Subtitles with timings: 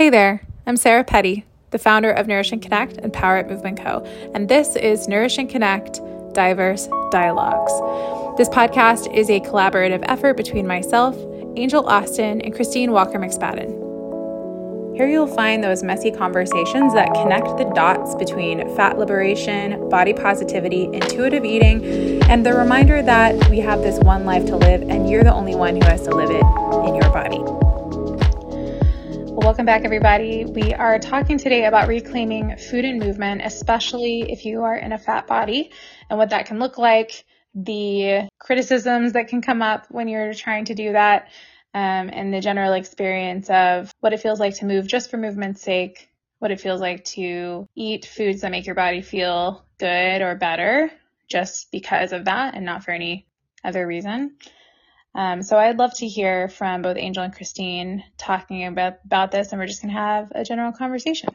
[0.00, 3.82] Hey there, I'm Sarah Petty, the founder of Nourish and Connect and Power Up Movement
[3.82, 4.02] Co.
[4.32, 6.00] And this is Nourish and Connect
[6.32, 7.70] Diverse Dialogues.
[8.38, 11.14] This podcast is a collaborative effort between myself,
[11.54, 14.96] Angel Austin, and Christine Walker McSpadden.
[14.96, 20.84] Here you'll find those messy conversations that connect the dots between fat liberation, body positivity,
[20.94, 25.24] intuitive eating, and the reminder that we have this one life to live and you're
[25.24, 27.69] the only one who has to live it in your body.
[29.40, 30.44] Welcome back, everybody.
[30.44, 34.98] We are talking today about reclaiming food and movement, especially if you are in a
[34.98, 35.72] fat body
[36.10, 40.66] and what that can look like, the criticisms that can come up when you're trying
[40.66, 41.28] to do that,
[41.72, 45.62] um, and the general experience of what it feels like to move just for movement's
[45.62, 50.34] sake, what it feels like to eat foods that make your body feel good or
[50.34, 50.92] better
[51.28, 53.26] just because of that and not for any
[53.64, 54.36] other reason.
[55.14, 59.50] Um, so I'd love to hear from both Angel and Christine talking about, about this,
[59.50, 61.30] and we're just going to have a general conversation.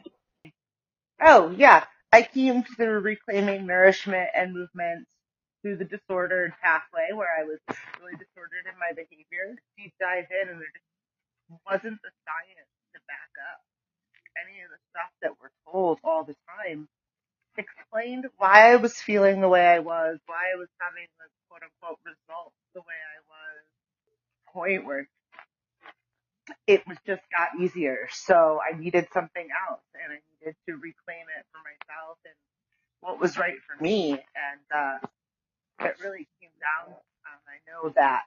[1.20, 1.84] Oh, yeah.
[2.12, 5.06] I came to the reclaiming nourishment and movement
[5.62, 7.58] through the disordered pathway where I was
[8.00, 9.56] really disordered in my behavior.
[9.76, 13.60] Deep dive in, and there just wasn't the science to back up
[14.40, 16.88] any of the stuff that we're told all the time.
[17.56, 21.62] Explained why I was feeling the way I was, why I was having the quote
[21.64, 23.15] unquote results the way I.
[24.56, 25.08] Point where
[26.66, 28.08] it was just got easier.
[28.12, 32.34] So I needed something else and I needed to reclaim it for myself and
[33.00, 34.12] what was right for me.
[34.12, 34.20] And,
[34.74, 34.98] uh,
[35.80, 36.94] it really came down.
[36.94, 38.22] Um, I know that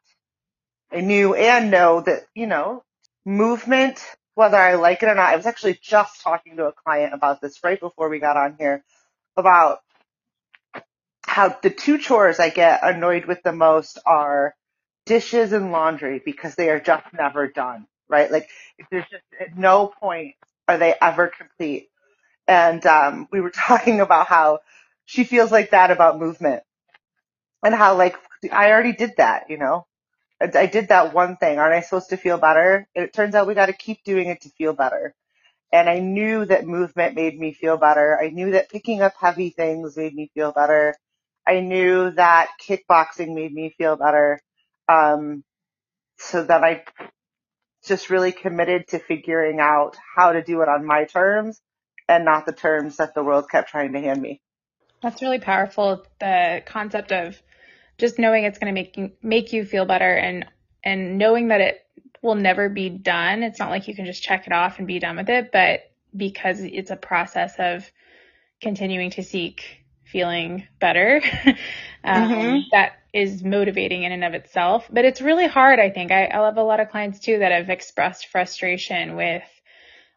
[0.91, 2.83] I knew and know that, you know,
[3.25, 4.03] movement,
[4.35, 7.41] whether I like it or not, I was actually just talking to a client about
[7.41, 8.83] this right before we got on here
[9.37, 9.79] about
[11.25, 14.55] how the two chores I get annoyed with the most are
[15.09, 18.31] dishes and laundry because they are just never done, right?
[18.31, 18.49] Like
[18.91, 20.35] there's just at no point
[20.69, 21.89] are they ever complete.
[22.47, 24.59] And um, we were talking about how
[25.05, 26.63] she feels like that about movement
[27.63, 28.15] and how like
[28.51, 29.87] I already did that, you know.
[30.41, 31.59] I, I did that one thing.
[31.59, 32.87] Aren't I supposed to feel better?
[32.95, 35.15] And it turns out we got to keep doing it to feel better.
[35.73, 38.19] And I knew that movement made me feel better.
[38.21, 40.95] I knew that picking up heavy things made me feel better.
[41.47, 44.41] I knew that kickboxing made me feel better.
[44.89, 45.43] Um,
[46.17, 46.83] so that I
[47.85, 51.61] just really committed to figuring out how to do it on my terms
[52.07, 54.41] and not the terms that the world kept trying to hand me.
[55.01, 56.05] That's really powerful.
[56.19, 57.41] The concept of
[57.97, 60.45] just knowing it's going to make you, make you feel better and,
[60.83, 61.85] and knowing that it
[62.21, 63.43] will never be done.
[63.43, 65.91] It's not like you can just check it off and be done with it, but
[66.15, 67.89] because it's a process of
[68.61, 69.78] continuing to seek
[70.11, 71.21] feeling better,
[72.03, 72.57] um, mm-hmm.
[72.71, 74.87] that is motivating in and of itself.
[74.91, 76.11] But it's really hard, I think.
[76.11, 79.43] I, I have a lot of clients too that have expressed frustration with,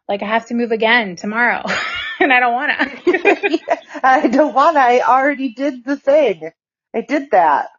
[0.07, 1.63] like, I have to move again tomorrow
[2.19, 3.59] and I don't want to.
[4.03, 4.81] I don't want to.
[4.81, 6.51] I already did the thing.
[6.93, 7.69] I did that.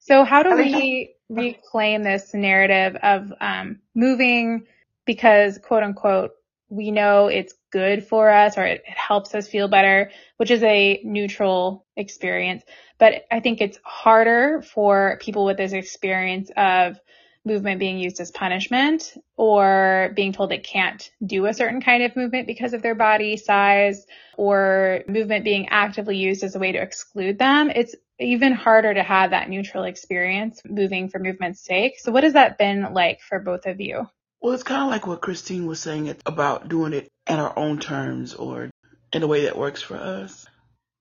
[0.00, 4.66] So how do we reclaim this narrative of um, moving
[5.06, 6.32] because quote unquote
[6.72, 10.62] we know it's good for us or it, it helps us feel better, which is
[10.62, 12.62] a neutral experience.
[12.98, 16.98] But I think it's harder for people with this experience of
[17.44, 22.16] movement being used as punishment or being told they can't do a certain kind of
[22.16, 24.06] movement because of their body size
[24.38, 27.68] or movement being actively used as a way to exclude them.
[27.68, 31.98] It's even harder to have that neutral experience moving for movement's sake.
[31.98, 34.06] So what has that been like for both of you?
[34.42, 37.78] Well, it's kind of like what Christine was saying about doing it at our own
[37.78, 38.70] terms or
[39.12, 40.44] in a way that works for us.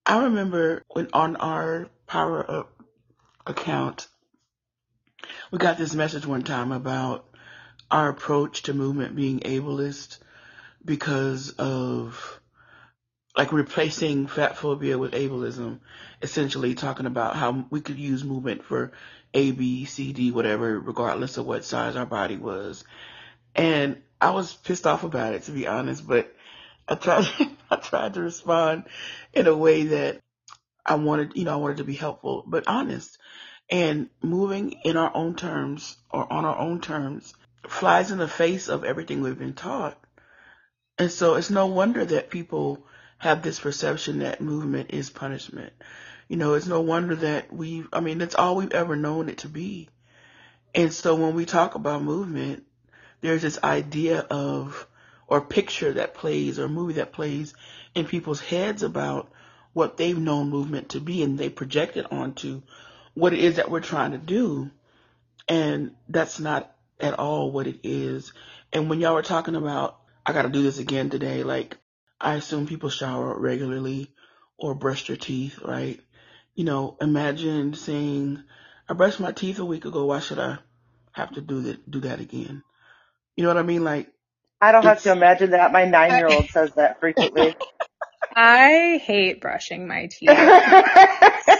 [0.05, 2.71] I remember when on our Power Up
[3.47, 4.07] account,
[5.49, 7.27] we got this message one time about
[7.89, 10.19] our approach to movement being ableist
[10.85, 12.39] because of
[13.35, 15.79] like replacing fat phobia with ableism,
[16.21, 18.91] essentially talking about how we could use movement for
[19.33, 22.83] A, B, C, D, whatever, regardless of what size our body was.
[23.55, 26.33] And I was pissed off about it, to be honest, but
[26.87, 27.25] I tried,
[27.69, 28.85] I tried to respond
[29.33, 30.19] in a way that
[30.85, 33.17] I wanted, you know, I wanted to be helpful, but honest.
[33.69, 37.33] And moving in our own terms or on our own terms
[37.67, 39.97] flies in the face of everything we've been taught.
[40.97, 42.85] And so it's no wonder that people
[43.17, 45.73] have this perception that movement is punishment.
[46.27, 49.39] You know, it's no wonder that we, I mean, that's all we've ever known it
[49.39, 49.89] to be.
[50.73, 52.65] And so when we talk about movement,
[53.21, 54.87] there's this idea of,
[55.27, 57.53] or picture that plays or movie that plays
[57.95, 59.31] in people's heads about
[59.73, 62.61] what they've known movement to be and they project it onto
[63.13, 64.69] what it is that we're trying to do.
[65.47, 68.33] And that's not at all what it is.
[68.73, 71.43] And when y'all were talking about I got to do this again today.
[71.43, 71.77] Like,
[72.19, 74.13] I assume people shower regularly
[74.57, 75.99] or brush their teeth, right?
[76.53, 78.43] You know, imagine saying,
[78.87, 80.05] I brushed my teeth a week ago.
[80.05, 80.59] Why should I
[81.13, 82.63] have to do that, do that again?
[83.41, 83.83] You know what I mean?
[83.83, 84.07] Like,
[84.61, 85.71] I don't have to imagine that.
[85.71, 87.55] My nine year old says that frequently.
[88.35, 90.47] I hate brushing my teeth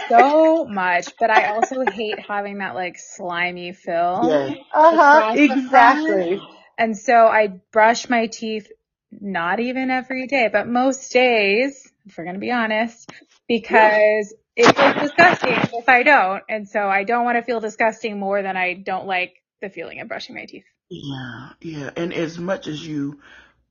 [0.08, 4.28] so much, but I also hate having that like slimy film.
[4.28, 5.22] yeah, Uh huh.
[5.22, 6.02] across the front.
[6.06, 6.40] Exactly.
[6.78, 8.68] And so I brush my teeth
[9.12, 13.10] not even every day, but most days, if we're going to be honest,
[13.48, 16.42] because it feels disgusting if I don't.
[16.48, 20.00] And so I don't want to feel disgusting more than I don't like the feeling
[20.00, 20.64] of brushing my teeth.
[20.92, 21.90] Yeah, yeah.
[21.96, 23.20] And as much as you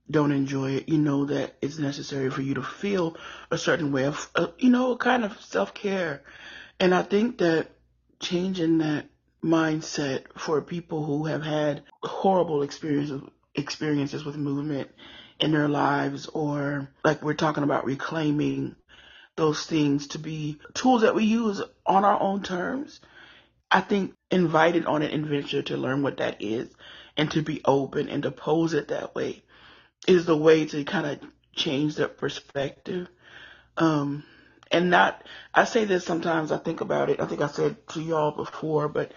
[0.09, 3.15] don't enjoy it, you know that it's necessary for you to feel
[3.51, 6.23] a certain way of, uh, you know, kind of self care.
[6.79, 7.69] And I think that
[8.19, 9.05] changing that
[9.43, 13.21] mindset for people who have had horrible experiences
[13.53, 14.89] experiences with movement
[15.39, 18.75] in their lives or like we're talking about reclaiming
[19.35, 22.99] those things to be tools that we use on our own terms.
[23.69, 26.69] I think invited on an adventure to learn what that is
[27.17, 29.43] and to be open and to pose it that way
[30.07, 31.19] is the way to kind of
[31.55, 33.07] change that perspective.
[33.77, 34.23] Um,
[34.71, 35.23] and not,
[35.53, 38.87] I say this sometimes, I think about it, I think I said to y'all before,
[38.87, 39.11] but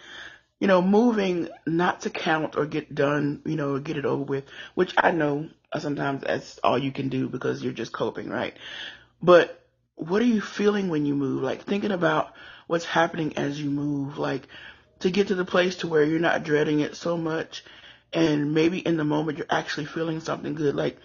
[0.60, 4.22] you know, moving not to count or get done, you know, or get it over
[4.22, 4.44] with,
[4.74, 8.54] which I know sometimes that's all you can do because you're just coping, right?
[9.22, 9.60] But
[9.96, 11.42] what are you feeling when you move?
[11.42, 12.34] Like thinking about
[12.66, 14.46] what's happening as you move, like
[15.00, 17.64] to get to the place to where you're not dreading it so much
[18.14, 20.74] and maybe in the moment you're actually feeling something good.
[20.74, 20.98] Like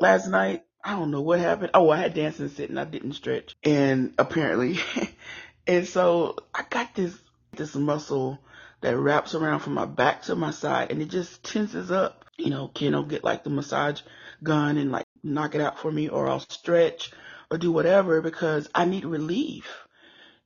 [0.00, 1.70] last night, I don't know what happened.
[1.74, 2.78] Oh, I had dancing sitting.
[2.78, 4.78] I didn't stretch and apparently,
[5.66, 7.16] and so I got this,
[7.52, 8.38] this muscle
[8.80, 12.24] that wraps around from my back to my side and it just tenses up.
[12.36, 14.00] You know, Ken will get like the massage
[14.42, 17.12] gun and like knock it out for me or I'll stretch
[17.50, 19.86] or do whatever because I need relief.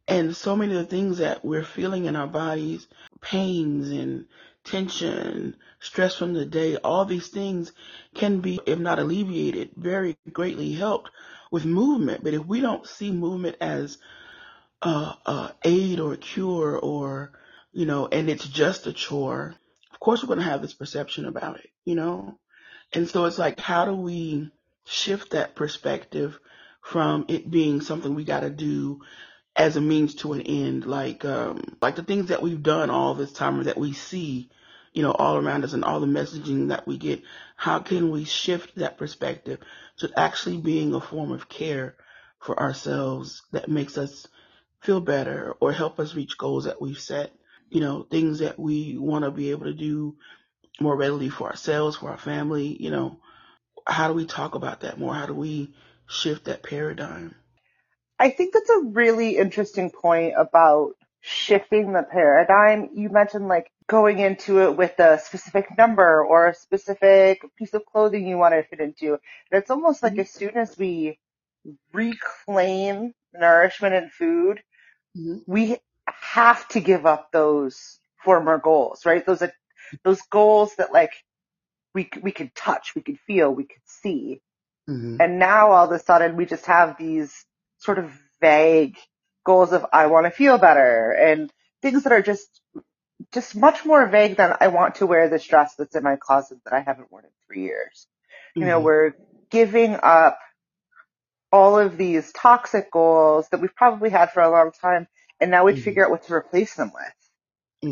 [0.09, 2.87] And so many of the things that we're feeling in our bodies,
[3.21, 4.27] pains and
[4.67, 7.73] tension, stress from the day, all these things
[8.15, 11.11] can be, if not alleviated, very greatly helped
[11.51, 12.23] with movement.
[12.25, 13.99] But if we don't see movement as
[14.83, 14.89] a,
[15.27, 17.33] a aid or cure or,
[17.73, 19.55] you know, and it's just a chore,
[19.93, 22.39] of course we're going to have this perception about it, you know?
[22.93, 24.51] And so it's like, how do we
[24.85, 26.39] shift that perspective
[26.83, 29.01] from it being something we got to do
[29.57, 33.15] as a means to an end, like um, like the things that we've done all
[33.15, 34.51] this time or that we see,
[34.93, 37.23] you know, all around us and all the messaging that we get.
[37.57, 39.59] How can we shift that perspective
[39.99, 41.97] to actually being a form of care
[42.39, 44.29] for ourselves that makes us
[44.81, 47.33] feel better or help us reach goals that we've set?
[47.71, 50.17] You know, things that we want to be able to do
[50.81, 52.77] more readily for ourselves, for our family.
[52.79, 53.21] You know,
[53.87, 55.15] how do we talk about that more?
[55.15, 55.75] How do we
[56.07, 57.35] shift that paradigm?
[58.19, 62.91] I think that's a really interesting point about shifting the paradigm.
[62.95, 67.85] You mentioned like going into it with a specific number or a specific piece of
[67.87, 69.15] clothing you want to fit into.
[69.15, 69.21] And
[69.63, 71.19] it's almost like as soon as we
[71.93, 74.63] reclaim nourishment and food,
[75.17, 75.45] Mhm.
[75.47, 79.25] we have to give up those former goals, right?
[79.27, 79.43] Those,
[80.05, 81.13] those goals that like
[81.95, 84.43] we, we could touch, we could feel, we could see.
[84.87, 87.45] hmm And now all of a sudden we just have these
[87.79, 88.97] sort of vague
[89.45, 91.53] goals of I want to feel better and
[91.83, 92.49] things that are just
[93.33, 96.59] just much more vague than I want to wear this dress that's in my closet
[96.65, 98.07] that I haven't worn in three years.
[98.59, 98.81] You know, Mhm.
[98.81, 99.13] we're
[99.51, 100.39] giving up
[101.53, 105.07] all of these toxic goals that we've probably had for a long time
[105.41, 105.77] and now we Mhm.
[105.77, 107.13] figure out what to replace them with.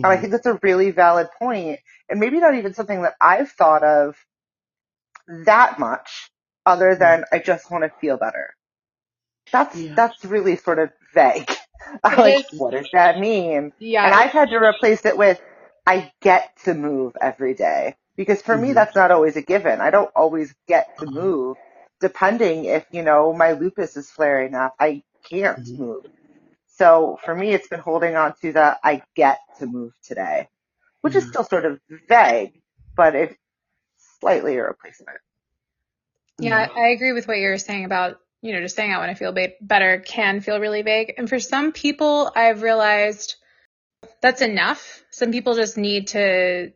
[0.05, 0.15] And Mhm.
[0.15, 3.85] I think that's a really valid point and maybe not even something that I've thought
[3.85, 4.17] of
[5.47, 6.31] that much
[6.67, 8.55] other than I just want to feel better.
[9.53, 9.97] That's, Yeah.
[9.97, 11.51] that's really sort of vague.
[12.11, 13.73] It like, is- what does that mean?
[13.79, 14.05] Yeah.
[14.05, 15.41] And I've had to replace it with,
[15.87, 17.97] I get to move every day.
[18.17, 18.75] Because for me, Mhm.
[18.75, 19.81] that's not always a given.
[19.81, 21.13] I don't always get to Uh-huh.
[21.15, 21.59] move.
[22.01, 25.79] Depending if, you know, my lupus is flaring up, I can't Mhm.
[25.79, 26.05] move.
[26.69, 30.49] So for me, it's been holding on to the, I get to move today,
[31.03, 31.29] which is Mhm.
[31.29, 32.61] still sort of vague,
[32.97, 33.37] but it's
[34.21, 35.19] slightly a replacement.
[36.39, 39.17] Yeah, I agree with what you're saying about, you know, just saying I want to
[39.17, 41.15] feel ba- better can feel really vague.
[41.17, 43.37] And for some people, I've realized
[44.21, 45.03] that's enough.
[45.11, 46.73] Some people just need to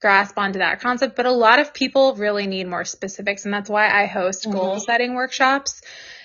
[0.00, 3.44] grasp onto that concept, but a lot of people really need more specifics.
[3.44, 4.52] And that's why I host Mhm.
[4.52, 5.82] goal setting workshops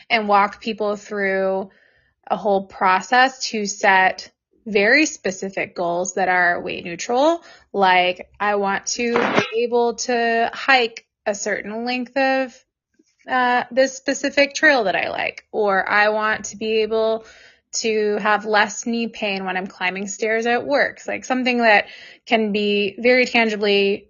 [0.08, 1.72] and walk people through
[2.28, 4.32] a whole process to set
[4.68, 7.44] very specific goals that are weight neutral.
[7.74, 12.65] Like I want to be able to hike a certain length of
[13.30, 17.26] uh, this specific trail that I like, or I want to be able
[17.74, 21.00] to have less knee pain when I'm climbing stairs at work.
[21.08, 21.88] Like something that
[22.26, 24.10] can be very tangibly,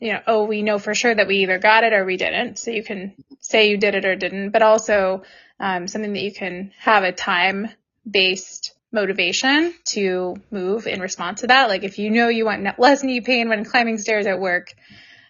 [0.00, 2.58] you know, oh, we know for sure that we either got it or we didn't.
[2.58, 5.22] So you can say you did it or didn't, but also
[5.60, 7.68] um, something that you can have a time
[8.08, 11.68] based motivation to move in response to that.
[11.68, 14.74] Like if you know you want less knee pain when climbing stairs at work,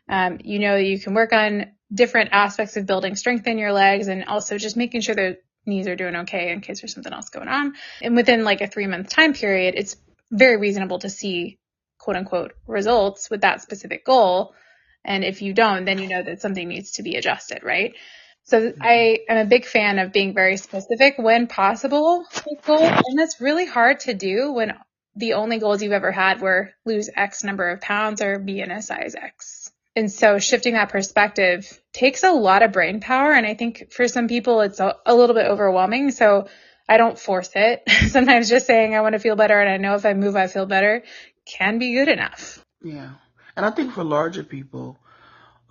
[0.09, 4.09] um, you know you can work on different aspects of building strength in your legs
[4.09, 7.29] and also just making sure the knees are doing okay in case there's something else
[7.29, 7.75] going on.
[8.01, 9.97] And within like a three month time period, it's
[10.31, 11.59] very reasonable to see
[11.99, 14.55] quote unquote results with that specific goal.
[15.05, 17.95] And if you don't, then you know that something needs to be adjusted, right?
[18.45, 18.73] So.
[18.81, 23.03] I am a big fan of being very specific when possible with goals.
[23.07, 24.75] And that's really hard to do when
[25.15, 28.71] the only goals you've ever had were lose X number of pounds or be in
[28.71, 29.62] a size X.
[29.95, 33.33] And so shifting that perspective takes a lot of brain power.
[33.33, 36.11] And I think for some people, it's a, a little bit overwhelming.
[36.13, 36.49] So
[36.89, 37.83] I don't force it.
[38.09, 40.47] Sometimes just saying I want to feel better and I know if I move, I
[40.47, 41.03] feel better
[41.45, 42.65] can be good enough.
[42.83, 43.11] Yeah.
[43.57, 44.99] And I think for larger people,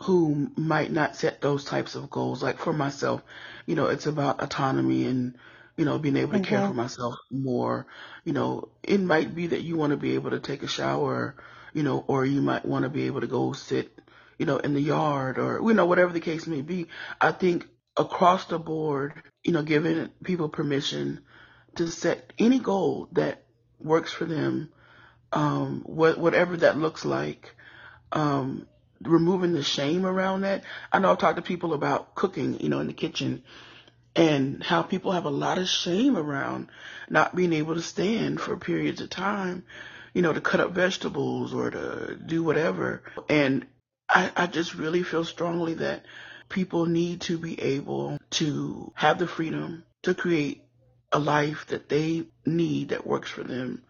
[0.02, 2.42] who might not set those types of goals.
[2.42, 3.22] Like for myself,
[3.66, 5.36] you know, it's about autonomy and,
[5.78, 6.78] you know, being able to care for mm-hmm.
[6.78, 7.86] myself more.
[8.24, 11.36] You know, it might be that you want to be able to take a shower,
[11.74, 13.92] you know, or you might want to be able to go sit,
[14.42, 16.88] you know, in the yard or, you know, whatever the case may be.
[17.22, 21.20] I think across the board, you know, giving people permission
[21.76, 23.44] to set any goal that
[23.80, 24.70] works for them,
[25.32, 27.54] um, what, whatever that looks like,
[28.12, 28.66] um,
[29.04, 30.64] removing the shame around that.
[30.92, 33.44] I know I've talked to people about cooking, you know, in the kitchen
[34.16, 36.70] and how people have a lot of shame around
[37.12, 39.66] not being able to stand for periods of time,
[40.16, 43.04] you know, to cut up vegetables or to do whatever.
[43.30, 43.68] And
[44.12, 46.06] I, I just really feel strongly that
[46.50, 50.64] people need to be able to have the freedom to create
[51.14, 53.84] a life that they need that works for them.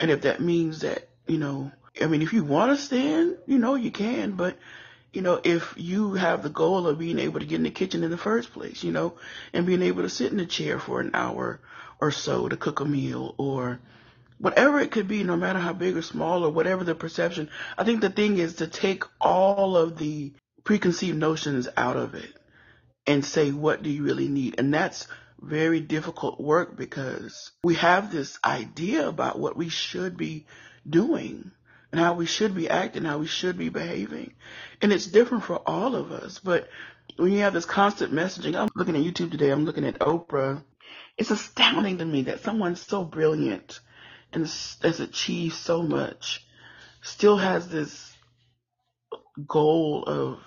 [0.00, 1.70] And if that means that, you know,
[2.02, 4.58] I mean, if you want to stand, you know, you can, but
[5.12, 8.02] you know, if you have the goal of being able to get in the kitchen
[8.02, 9.14] in the first place, you know,
[9.52, 11.60] and being able to sit in a chair for an hour
[12.00, 13.80] or so to cook a meal or
[14.40, 17.84] whatever it could be, no matter how big or small or whatever the perception, I
[17.84, 20.32] think the thing is to take all of the
[20.64, 22.32] preconceived notions out of it
[23.06, 24.54] and say, what do you really need?
[24.58, 25.06] And that's
[25.40, 30.46] very difficult work because we have this idea about what we should be
[30.88, 31.50] doing
[31.92, 34.32] and how we should be acting, how we should be behaving.
[34.80, 36.38] And it's different for all of us.
[36.38, 36.68] But
[37.16, 40.62] when you have this constant messaging, I'm looking at YouTube today, I'm looking at Oprah.
[41.18, 43.80] It's astounding to me that someone so brilliant
[44.32, 44.42] and
[44.82, 46.44] has achieved so much
[47.02, 48.14] still has this
[49.46, 50.40] goal of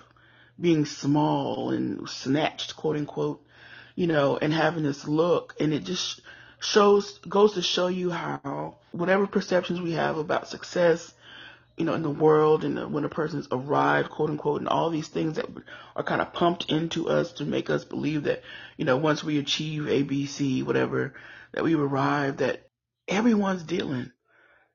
[0.60, 3.44] being small and snatched, quote unquote,
[3.96, 5.54] you know, and having this look.
[5.58, 6.20] And it just
[6.60, 11.12] shows, goes to show you how whatever perceptions we have about success
[11.76, 15.08] you know, in the world and when a person's arrived, quote unquote, and all these
[15.08, 15.46] things that
[15.96, 18.42] are kind of pumped into us to make us believe that,
[18.76, 21.14] you know, once we achieve A, B, C, whatever,
[21.52, 22.63] that we've arrived, that
[23.08, 24.10] everyone's dealing.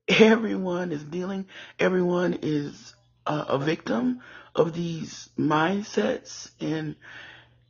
[0.08, 1.48] Everyone is dealing.
[1.78, 2.96] Everyone is
[3.26, 4.22] uh, a victim
[4.56, 6.50] of these mindsets.
[6.60, 6.96] And,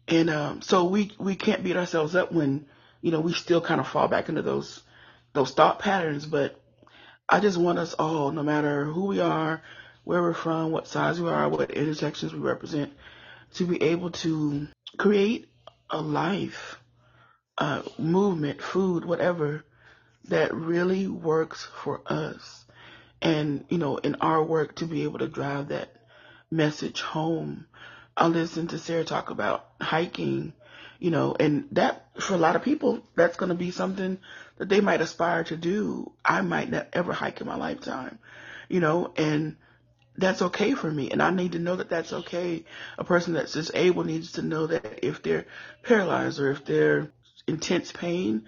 [0.07, 2.65] and, um, so we, we can't beat ourselves up when,
[3.01, 4.81] you know, we still kind of fall back into those,
[5.33, 6.59] those thought patterns, but
[7.27, 9.61] I just want us all, no matter who we are,
[10.03, 12.93] where we're from, what size we are, what intersections we represent,
[13.55, 15.49] to be able to create
[15.89, 16.79] a life,
[17.57, 19.63] uh, movement, food, whatever,
[20.25, 22.65] that really works for us.
[23.21, 25.93] And, you know, in our work to be able to drive that
[26.51, 27.67] message home.
[28.15, 30.53] I listened to Sarah talk about hiking
[30.99, 34.19] you know, and that for a lot of people, that's going to be something
[34.57, 36.11] that they might aspire to do.
[36.23, 38.19] I might not ever hike in my lifetime,
[38.67, 39.55] you know, and
[40.17, 41.09] that's okay for me.
[41.09, 42.65] And I need to know that that's okay.
[42.97, 45.45] A person that's disabled needs to know that if they're
[45.83, 47.09] paralyzed or if they're
[47.47, 48.43] intense pain,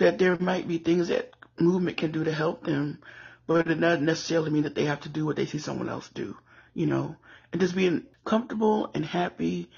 [0.00, 2.98] that there might be things that movement can do to help them,
[3.46, 6.08] but it doesn't necessarily mean that they have to do what they see someone else
[6.08, 6.36] do,
[6.74, 7.16] you know,
[7.52, 9.68] and just being comfortable and happy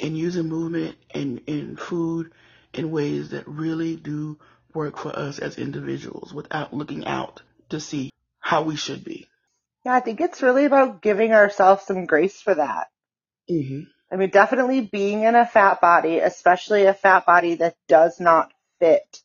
[0.00, 2.32] and using movement and, and food
[2.74, 4.36] in ways that really do
[4.74, 9.28] work for us as individuals without looking out to see how we should be.
[9.84, 12.88] Yeah, I think it's really about giving ourselves some grace for that.
[13.48, 13.82] Mm-hmm.
[14.10, 18.52] I mean, definitely being in a fat body, especially a fat body that does not
[18.80, 19.22] fit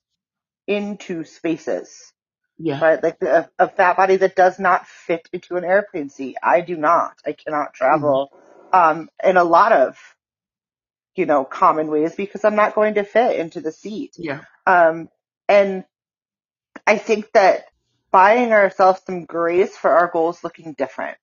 [0.75, 2.13] into spaces.
[2.59, 2.81] Yeah.
[2.81, 3.03] Right?
[3.03, 6.37] Like a, a fat body that does not fit into an airplane seat.
[6.43, 7.13] I do not.
[7.25, 8.31] I cannot travel
[8.73, 9.97] um, in a lot of,
[11.15, 14.17] you know, common ways because I'm not going to fit into the seat.
[14.17, 14.41] Yeah.
[14.67, 15.09] Um,
[15.49, 15.85] and
[16.87, 17.65] I think that
[18.11, 21.17] buying ourselves some grace for our goals looking different.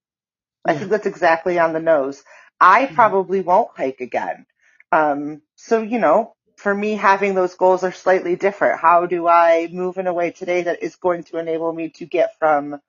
[0.67, 0.78] I Yeah.
[0.78, 2.23] think that's exactly on the nose.
[2.61, 2.95] I Mhm.
[2.95, 4.47] probably won't hike again.
[4.93, 8.81] Um, so, you know, for me, having those goals are slightly different.
[8.81, 12.07] How do I move in a way today that is going to enable me to
[12.07, 12.81] get from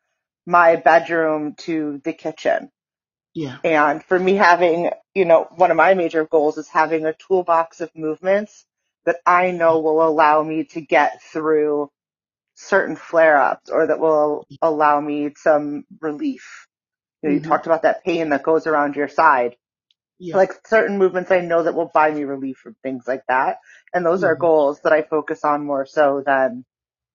[0.46, 2.72] my bedroom to the kitchen?
[3.36, 3.60] Yeah.
[3.64, 7.82] And for me, having, you know, one of my major goals is having a toolbox
[7.82, 8.66] of movements
[9.06, 11.90] that I know will allow me to get through
[12.56, 16.68] certain flare ups or that will allow me some relief.
[17.24, 17.50] You know, you Mhm.
[17.50, 19.58] talked about that pain that goes around your side.
[20.20, 20.38] Yeah.
[20.38, 23.60] Like certain movements I know that will buy me relief from things like that.
[23.94, 24.40] And those are Mhm.
[24.40, 26.66] goals that I focus on more so than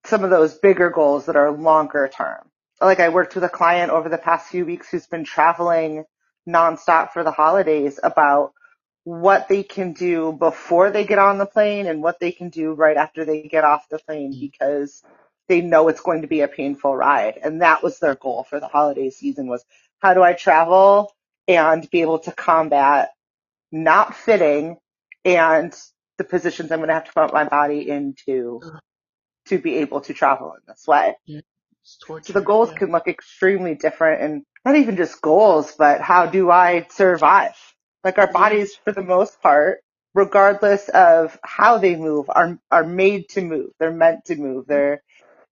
[0.05, 2.49] some of those bigger goals that are longer term.
[2.81, 6.05] Like I worked with a client over the past few weeks who's been traveling
[6.49, 8.53] nonstop for the holidays about
[9.05, 12.73] what they can do before they get on the plane and what they can do
[12.73, 14.41] right after they get off the plane Mhm.
[14.41, 15.03] because
[15.49, 17.39] they know it's going to be a painful ride.
[17.43, 19.65] And that was their goal for the holiday season was
[20.01, 21.13] how do I travel
[21.47, 23.11] and be able to combat
[23.71, 24.77] not fitting
[25.25, 25.75] and
[26.17, 28.61] the positions I'm going to have to put my body into
[29.47, 31.15] to be able to travel in this way.
[31.83, 32.33] It's torture.
[32.33, 32.77] So the goals Yeah.
[32.79, 37.55] can look extremely different and not even just goals, but how do I survive?
[38.03, 39.81] Like our bodies for the most part,
[40.13, 43.71] regardless of how they move, are, are made to move.
[43.79, 44.67] They're meant to move.
[44.71, 44.73] Mm-hmm.
[44.73, 45.03] They're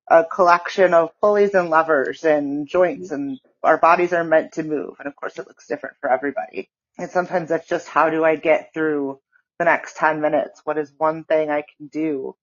[0.10, 4.96] a collection of pulleys and levers and joints and our bodies are meant to move.
[5.00, 6.70] And of course it looks different for everybody.
[6.98, 9.20] And sometimes that's just how do I get through
[9.60, 10.62] the next 10 minutes?
[10.64, 12.36] What is one thing I can do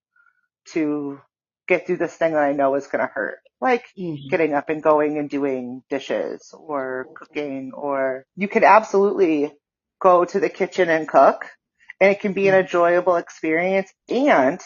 [0.72, 1.20] to
[1.68, 3.40] get through this thing that I know is going to hurt?
[3.60, 4.28] Like Mhm.
[4.28, 9.52] getting up and going and doing dishes or cooking or you could absolutely
[10.00, 11.44] go to the kitchen and cook
[12.00, 12.60] and it can be an Mhm.
[12.60, 14.60] enjoyable experience and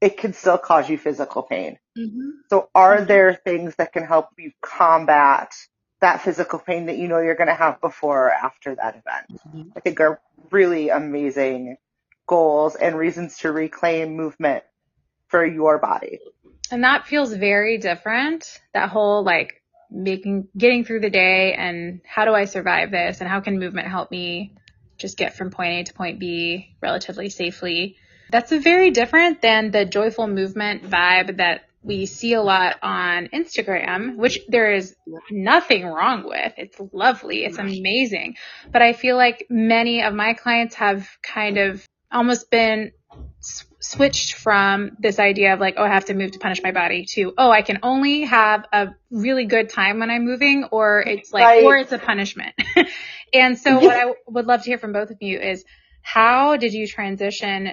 [0.00, 1.78] it can still cause you physical pain.
[1.96, 2.32] Mhm.
[2.48, 3.06] So are Mhm.
[3.06, 5.54] there things that can help you combat
[6.02, 9.40] that physical pain that you know you're going to have before or after that event?
[9.48, 9.72] Mhm.
[9.74, 11.78] I think are really amazing
[12.26, 14.64] goals and reasons to reclaim movement
[15.28, 16.20] for your body.
[16.70, 18.60] And that feels very different.
[18.74, 23.28] That whole like making, getting through the day and how do I survive this and
[23.28, 24.54] how can movement help me
[24.98, 27.96] just get from point A to point B relatively safely.
[28.30, 33.28] That's a very different than the joyful movement vibe that we see a lot on
[33.28, 34.94] Instagram, which there is
[35.30, 36.52] nothing wrong with.
[36.56, 37.44] It's lovely.
[37.44, 38.36] It's amazing.
[38.70, 42.92] But I feel like many of my clients have kind of almost been
[43.80, 47.04] switched from this idea of like, oh, I have to move to punish my body
[47.14, 51.32] to, oh, I can only have a really good time when I'm moving or it's
[51.32, 51.64] like, Right.
[51.64, 52.54] or it's a punishment.
[53.34, 55.64] and so what I would love to hear from both of you is
[56.00, 57.72] how did you transition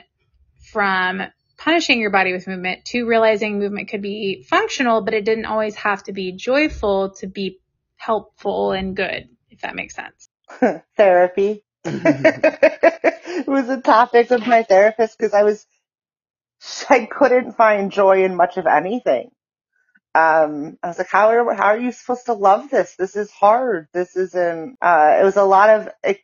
[0.71, 1.21] from
[1.59, 5.75] punishing your body with movement to realizing movement could be functional, but it didn't always
[5.75, 7.59] have to be joyful to be
[7.97, 10.29] helpful and good, if that makes sense.
[10.97, 11.63] Therapy.
[11.85, 15.65] it was a topic with my therapist because I was,
[16.89, 19.29] I couldn't find joy in much of anything.
[20.15, 22.95] Um, I was like, how are, how are you supposed to love this?
[22.97, 23.87] This is hard.
[23.93, 26.23] This isn't, uh, it was a lot of ac-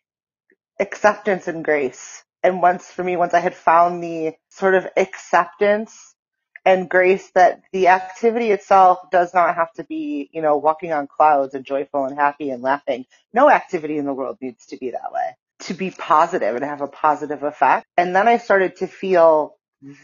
[0.80, 2.25] acceptance and grace.
[2.46, 6.16] And once for me, once I had found the sort of acceptance
[6.64, 11.08] and grace that the activity itself does not have to be, you know, walking on
[11.08, 13.06] clouds and joyful and happy and laughing.
[13.34, 15.36] No activity in the world needs to be that way.
[15.62, 17.88] To be positive and have a positive effect.
[17.98, 19.58] And then I started to feel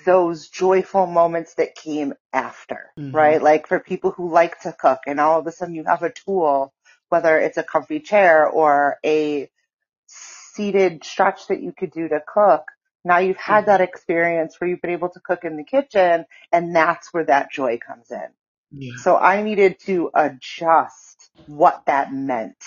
[0.05, 3.13] those joyful moments that came after, Mhm.
[3.13, 3.41] right?
[3.41, 6.11] Like for people who like to cook and all of a sudden you have a
[6.11, 6.73] tool,
[7.09, 9.49] whether it's a comfy chair or a
[10.55, 12.65] seated stretch that you could do to cook.
[13.05, 13.67] Now you've had Mhm.
[13.67, 17.51] that experience where you've been able to cook in the kitchen and that's where that
[17.51, 18.27] joy comes in.
[18.71, 18.91] Yeah.
[18.95, 22.57] So I needed to adjust what that meant.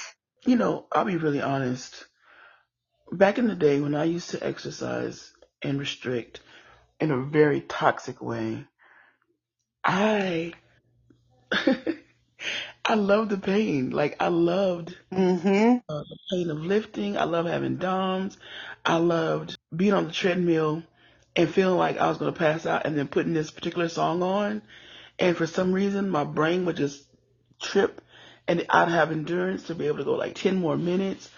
[0.47, 2.07] You know, I'll be really honest.
[3.12, 6.40] Back in the day when I used to exercise and restrict
[7.01, 8.66] in a very toxic way,
[9.85, 10.55] I
[12.85, 13.90] I loved the pain.
[13.90, 17.16] Like I loved hmm uh, the pain of lifting.
[17.16, 18.37] I love having DOMs.
[18.85, 20.83] I loved being on the treadmill
[21.37, 24.23] and feeling like I was going to pass out and then putting this particular song
[24.23, 24.62] on.
[25.18, 27.05] And for some reason, my brain would just
[27.61, 28.01] trip
[28.47, 31.31] and I'd have endurance to be able to go like 10 more minutes.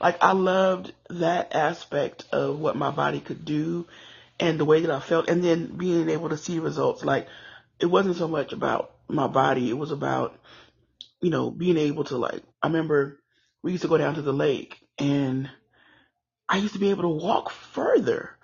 [0.00, 3.86] Like I loved that aspect of what my body could do
[4.40, 7.04] and the way that I felt and then being able to see results.
[7.04, 7.26] Like
[7.80, 9.70] it wasn't so much about my body.
[9.70, 10.38] It was about,
[11.24, 13.18] you know, being able to like, I remember
[13.62, 15.48] we used to go down to the lake and
[16.46, 18.36] I used to be able to walk further.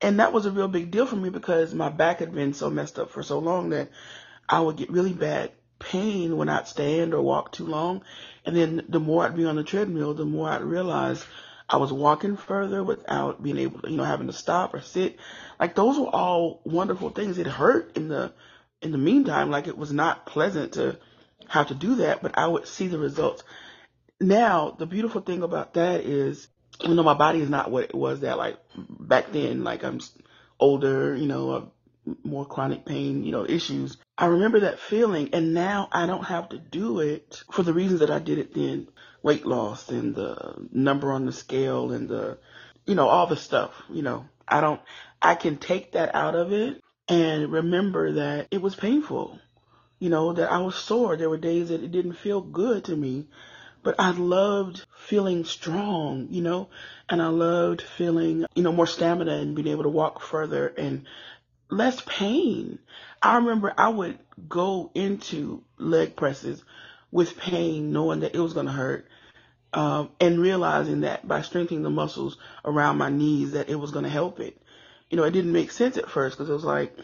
[0.00, 2.70] And that was a real big deal for me because my back had been so
[2.70, 3.90] messed up for so long that
[4.48, 8.02] I would get really bad pain when I'd stand or walk too long.
[8.46, 11.22] And then the more I'd be on the treadmill, the more I'd realize
[11.68, 15.18] I was walking further without being able to, you know, having to stop or sit.
[15.60, 17.36] Like those were all wonderful things.
[17.36, 18.32] It hurt in the,
[18.80, 19.50] in the meantime.
[19.50, 20.98] Like it was not pleasant to
[21.48, 23.42] have to do that, but I would see the results.
[24.20, 26.48] Now, the beautiful thing about that is,
[26.82, 30.00] even though my body is not what it was that like back then, like I'm
[30.60, 31.72] older, you know,
[32.22, 33.96] more chronic pain, you know, issues.
[34.16, 38.00] I remember that feeling and now I don't have to do it for the reasons
[38.00, 38.88] that I did it then.
[39.22, 42.38] Weight loss and the number on the scale and the,
[42.86, 44.80] you know, all the stuff, you know, I don't,
[45.20, 49.38] I can take that out of it and remember that it was painful,
[49.98, 51.16] you know, that I was sore.
[51.16, 53.26] There were days that it didn't feel good to me,
[53.82, 56.68] but I loved feeling strong, you know,
[57.08, 61.06] and I loved feeling, you know, more stamina and being able to walk further and
[61.70, 62.78] less pain.
[63.22, 66.62] I remember I would go into leg presses
[67.10, 69.08] with pain, knowing that it was going to hurt,
[69.72, 74.04] um, and realizing that by strengthening the muscles around my knees, that it was going
[74.04, 74.60] to help it.
[75.10, 76.96] You know, it didn't make sense at first because it was like,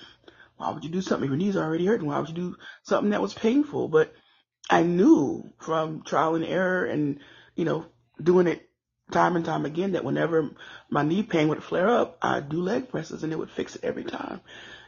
[0.65, 2.07] why would you do something if your knees are already hurting?
[2.07, 3.89] Why would you do something that was painful?
[3.89, 4.15] But
[4.71, 7.21] I knew from trial and error and,
[7.55, 7.85] you know,
[8.23, 8.67] doing it
[9.11, 10.51] time and time again that whenever
[10.89, 13.85] my knee pain would flare up, I'd do leg presses and it would fix it
[13.85, 14.41] every time.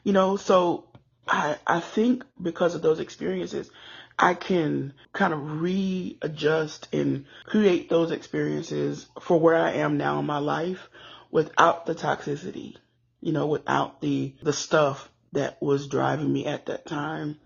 [0.02, 0.88] You know, so
[1.28, 3.70] I I think because of those experiences,
[4.18, 10.26] I can kind of readjust and create those experiences for where I am now in
[10.26, 10.88] my life
[11.30, 12.76] without the toxicity,
[13.20, 17.38] you know, without the the stuff that was driving me at that time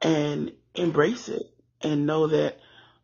[0.00, 1.50] and embrace it
[1.82, 2.58] and know that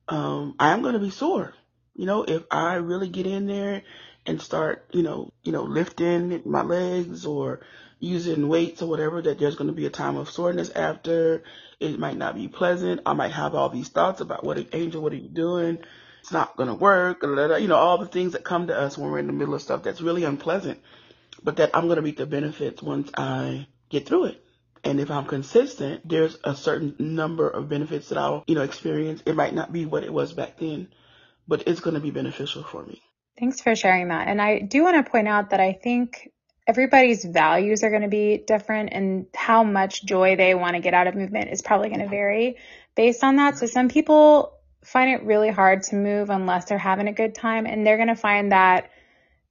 [0.08, 1.52] um, I am going to be sore.
[1.94, 3.82] You know, if I really get in there
[4.24, 7.60] and start, you know, you know, lifting my legs or
[7.98, 11.42] using weights or whatever, that there's going to be a time of soreness after.
[11.80, 13.02] It might not be pleasant.
[13.06, 15.78] I might have all these thoughts about what, Angel, what are you doing?
[16.20, 17.22] It's not going to work.
[17.22, 19.62] You know, all the things that come to us when we're in the middle of
[19.62, 20.80] stuff that's really unpleasant,
[21.42, 24.44] but that I'm going to reap the benefits once I get through it.
[24.82, 29.22] And if I'm consistent, there's a certain number of benefits that I'll, you know, experience.
[29.26, 30.88] It might not be what it was back then,
[31.46, 33.02] but it's going to be beneficial for me.
[33.38, 34.28] Thanks for sharing that.
[34.28, 36.30] And I do want to point out that I think
[36.66, 40.94] everybody's values are going to be different and how much joy they want to get
[40.94, 42.56] out of movement is probably going to vary
[42.94, 43.58] based on that.
[43.58, 47.66] So some people find it really hard to move unless they're having a good time
[47.66, 48.90] and they're going to find that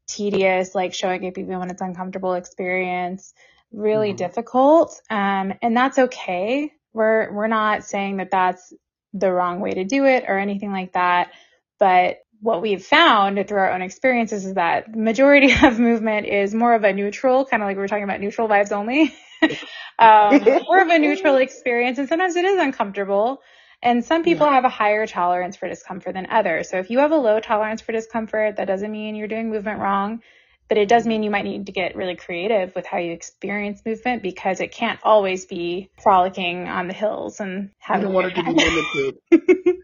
[0.07, 3.33] tedious, like showing up even when it's uncomfortable experience
[3.71, 4.17] really mm-hmm.
[4.17, 5.01] difficult.
[5.09, 6.71] Um, and that's okay.
[6.93, 8.73] We're, we're not saying that that's
[9.13, 11.31] the wrong way to do it or anything like that.
[11.79, 16.53] But what we've found through our own experiences is that the majority of movement is
[16.53, 19.13] more of a neutral, kind of like we were talking about neutral vibes only,
[19.99, 21.97] um, more of a neutral experience.
[21.97, 23.41] And sometimes it is uncomfortable.
[23.81, 24.55] And some people yeah.
[24.55, 26.69] have a higher tolerance for discomfort than others.
[26.69, 29.79] So if you have a low tolerance for discomfort, that doesn't mean you're doing movement
[29.79, 30.21] wrong
[30.69, 33.81] but it does mean you might need to get really creative with how you experience
[33.83, 38.01] movement because it can't always be frolicking on the hills and having.
[38.01, 39.17] You don't want it to be limited.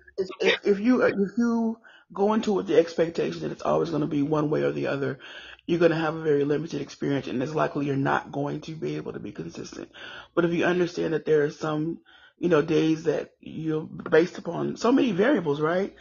[0.63, 1.79] if, you if you
[2.13, 4.71] go into it with the expectation that it's always going to be one way or
[4.71, 5.17] the other,
[5.65, 8.73] you're going to have a very limited experience, and it's likely you're not going to
[8.73, 9.89] be able to be consistent.
[10.35, 11.99] But if you understand that there are some,
[12.37, 15.95] you know, days that you're based upon so many variables, right?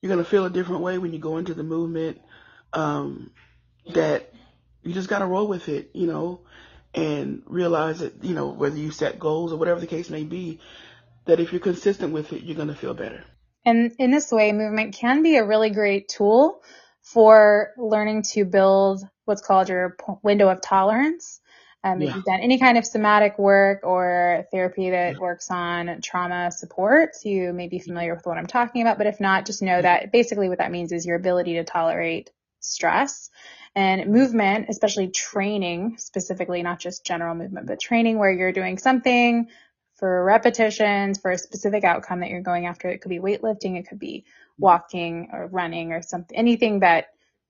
[0.00, 2.20] You're going to feel a different way when you go into the movement.
[2.72, 3.32] Um,
[3.88, 4.32] that
[4.82, 6.40] you just got to roll with it, you know,
[6.94, 10.60] and realize that, you know, whether you set goals or whatever the case may be,
[11.26, 13.24] that if you're consistent with it, you're going to feel better.
[13.64, 16.62] And in this way, movement can be a really great tool
[17.02, 21.40] for learning to build what's called your window of tolerance.
[21.82, 22.08] Um, yeah.
[22.08, 27.10] If you've done any kind of somatic work or therapy that works on trauma support,
[27.24, 28.98] you may be familiar with what I'm talking about.
[28.98, 32.30] But if not, just know that basically what that means is your ability to tolerate
[32.60, 33.30] stress
[33.74, 39.48] and movement, especially training specifically, not just general movement, but training where you're doing something
[39.94, 42.88] for repetitions for a specific outcome that you're going after.
[42.88, 44.24] It could be weightlifting, it could be
[44.58, 47.06] walking or running or something, anything that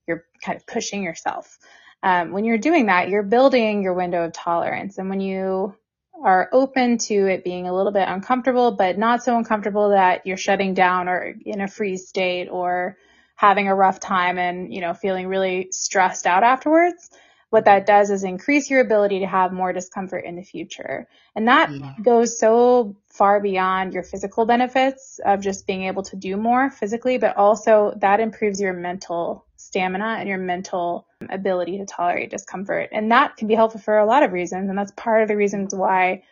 [0.06, 1.58] you're kind of pushing yourself.
[2.02, 4.98] Um, when you're doing that, you're building your window of tolerance.
[4.98, 5.74] And when you
[6.22, 10.36] are open to it being a little bit uncomfortable, but not so uncomfortable that you're
[10.36, 12.96] shutting down or in a freeze state or
[13.40, 17.08] having a rough time and, you know, feeling really stressed out afterwards,
[17.48, 21.08] what that does is increase your ability to have more discomfort in the future.
[21.34, 21.94] And that yeah.
[22.02, 27.16] goes so far beyond your physical benefits of just being able to do more physically,
[27.16, 32.90] but also that improves your mental stamina and your mental ability to tolerate discomfort.
[32.92, 34.68] And that can be helpful for a lot of reasons.
[34.68, 36.24] And that's part of the reasons why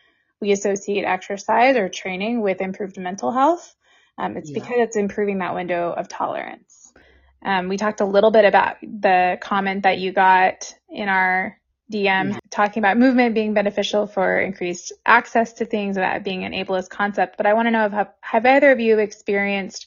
[0.42, 3.74] we associate exercise or training with improved mental health.
[4.18, 4.60] Um, it's yeah.
[4.60, 6.77] because it's improving that window of tolerance.
[7.42, 11.58] Um, we talked a little bit about the comment that you got in our
[11.90, 12.38] DM yeah.
[12.50, 17.36] talking about movement being beneficial for increased access to things, that being an ableist concept.
[17.36, 19.86] But I want to know if have, have either of you experienced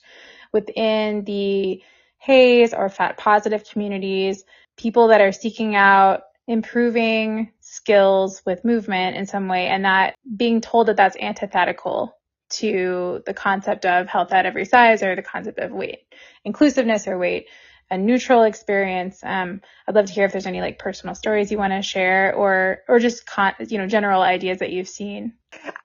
[0.52, 1.84] within the
[2.18, 4.44] HAES or fat positive communities
[4.78, 10.60] people that are seeking out improving skills with movement in some way and that being
[10.60, 12.18] told that that's antithetical
[12.52, 16.00] to the concept of health at every size or the concept of weight
[16.44, 17.48] inclusiveness or weight
[17.92, 19.20] a neutral experience.
[19.22, 22.34] Um, I'd love to hear if there's any like personal stories you want to share
[22.34, 25.34] or or just con- you know general ideas that you've seen.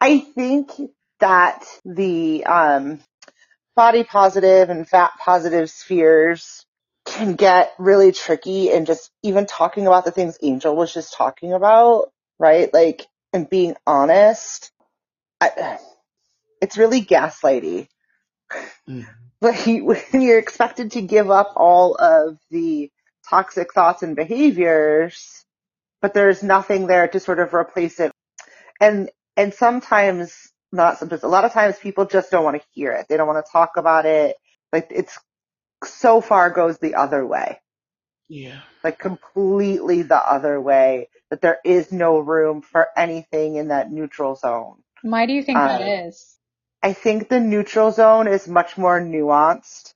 [0.01, 0.71] I think
[1.19, 3.01] that the um,
[3.75, 6.65] body positive and fat positive spheres
[7.07, 11.53] can get really tricky and just even talking about the things Angel was just talking
[11.53, 12.73] about, right?
[12.73, 14.71] Like and being honest.
[15.41, 15.79] I,
[16.61, 17.89] it's really gaslighty.
[18.89, 19.07] Mm
[19.41, 22.91] but when you're expected to give up all of the
[23.29, 25.45] toxic thoughts and behaviors,
[26.01, 28.13] but there's nothing there to sort of replace it.
[28.81, 32.93] And, and sometimes, not sometimes, a lot of times people just don't want to hear
[32.93, 33.07] it.
[33.09, 34.37] They don't want to talk about it.
[34.73, 35.19] Like it's
[35.85, 37.61] so far goes the other way.
[38.29, 38.61] Yeah.
[38.83, 44.35] Like completely the other way that there is no room for anything in that neutral
[44.35, 44.83] zone.
[45.03, 46.37] Why do you think um, that is?
[46.87, 49.93] I think the neutral zone is much more nuanced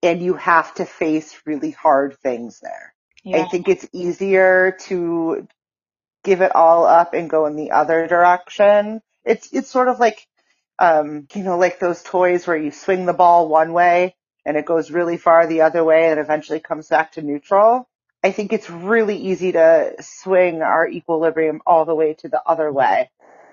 [0.00, 2.94] and you have to face really hard things there.
[3.24, 3.38] Yeah.
[3.38, 5.48] I think it's easier to
[6.22, 9.02] give it all up and go in the other direction.
[9.24, 10.24] It's, it's sort of like,
[10.78, 14.14] um, you know, like those toys where you swing the ball one way
[14.46, 17.88] and it goes really far the other way and eventually comes back to neutral.
[18.22, 22.70] I think it's really easy to swing our equilibrium all the way to the other
[22.70, 23.10] way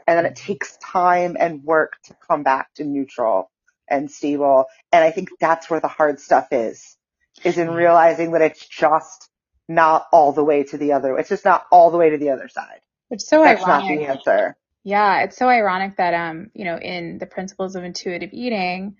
[0.07, 3.51] and then it takes time and work to come back to neutral
[3.89, 4.65] and stable.
[4.91, 6.97] And I think that's where the hard stuff is,
[7.43, 9.29] is in realizing that it's just
[9.67, 11.17] not all the way to the other.
[11.17, 12.79] It's just not all the way to the other side.
[13.09, 13.89] It's so that's ironic.
[13.89, 14.57] not the answer.
[14.83, 18.95] Yeah, it's so ironic that um, you know, in the principles of intuitive eating,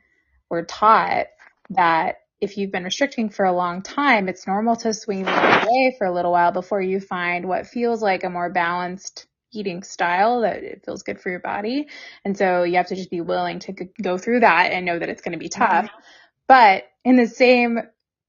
[0.50, 1.28] we're taught
[1.70, 6.06] that if you've been restricting for a long time, it's normal to swing away for
[6.06, 10.64] a little while before you find what feels like a more balanced eating style that
[10.64, 11.88] it feels good for your body.
[12.26, 15.10] And so you have to just be willing to go through that and know that
[15.10, 15.86] it's going to be tough.
[15.86, 16.00] Mm-hmm.
[16.48, 17.80] But in the same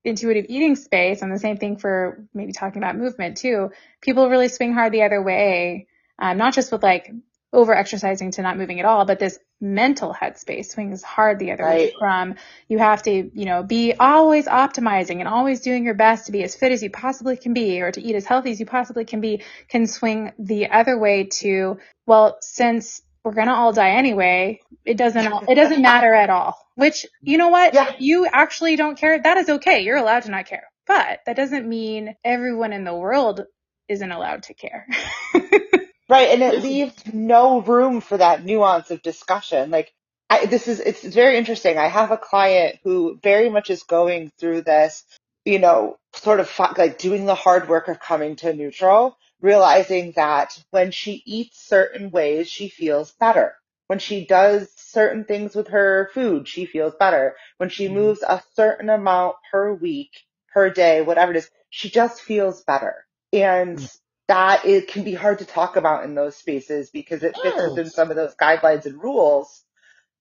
[0.04, 4.48] intuitive eating space and the same thing for maybe talking about movement too, people really
[4.48, 5.86] swing hard the other way.
[6.18, 7.12] Um, not just with like
[7.52, 11.64] over exercising to not moving at all, but this mental headspace swings hard the other
[11.64, 11.92] right.
[11.92, 12.34] way from
[12.68, 16.42] you have to, you know, be always optimizing and always doing your best to be
[16.42, 19.04] as fit as you possibly can be or to eat as healthy as you possibly
[19.04, 23.90] can be can swing the other way to, well, since we're going to all die
[23.90, 27.74] anyway, it doesn't, it doesn't matter at all, which, you know what?
[27.74, 27.94] Yeah.
[27.98, 29.20] You actually don't care.
[29.20, 29.80] That is okay.
[29.80, 33.44] You're allowed to not care, but that doesn't mean everyone in the world
[33.88, 34.86] isn't allowed to care.
[36.08, 39.70] Right, and it leaves no room for that nuance of discussion.
[39.70, 39.92] Like,
[40.30, 41.76] I, this is, it's very interesting.
[41.76, 45.04] I have a client who very much is going through this,
[45.44, 50.58] you know, sort of like doing the hard work of coming to neutral, realizing that
[50.70, 53.54] when she eats certain ways, she feels better.
[53.86, 57.36] When she does certain things with her food, she feels better.
[57.58, 57.94] When she mm-hmm.
[57.94, 60.10] moves a certain amount per week,
[60.52, 63.06] per day, whatever it is, she just feels better.
[63.32, 67.34] And mm that it can be hard to talk about in those spaces because it
[67.42, 67.70] fits yes.
[67.70, 69.64] within some of those guidelines and rules.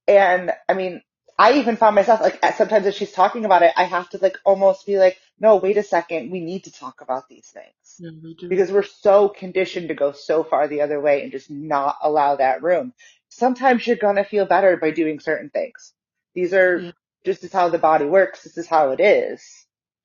[0.08, 1.02] And I mean,
[1.38, 4.38] I even found myself like sometimes if she's talking about it, I have to like
[4.44, 8.00] almost be like, no, wait a second, we need to talk about these things.
[8.00, 11.52] Yeah, we because we're so conditioned to go so far the other way and just
[11.52, 12.94] not allow that room.
[13.30, 15.94] Sometimes you're gonna feel better by doing certain things.
[16.34, 16.92] These are yeah.
[17.26, 18.44] just is how the body works.
[18.44, 19.44] This is how it is.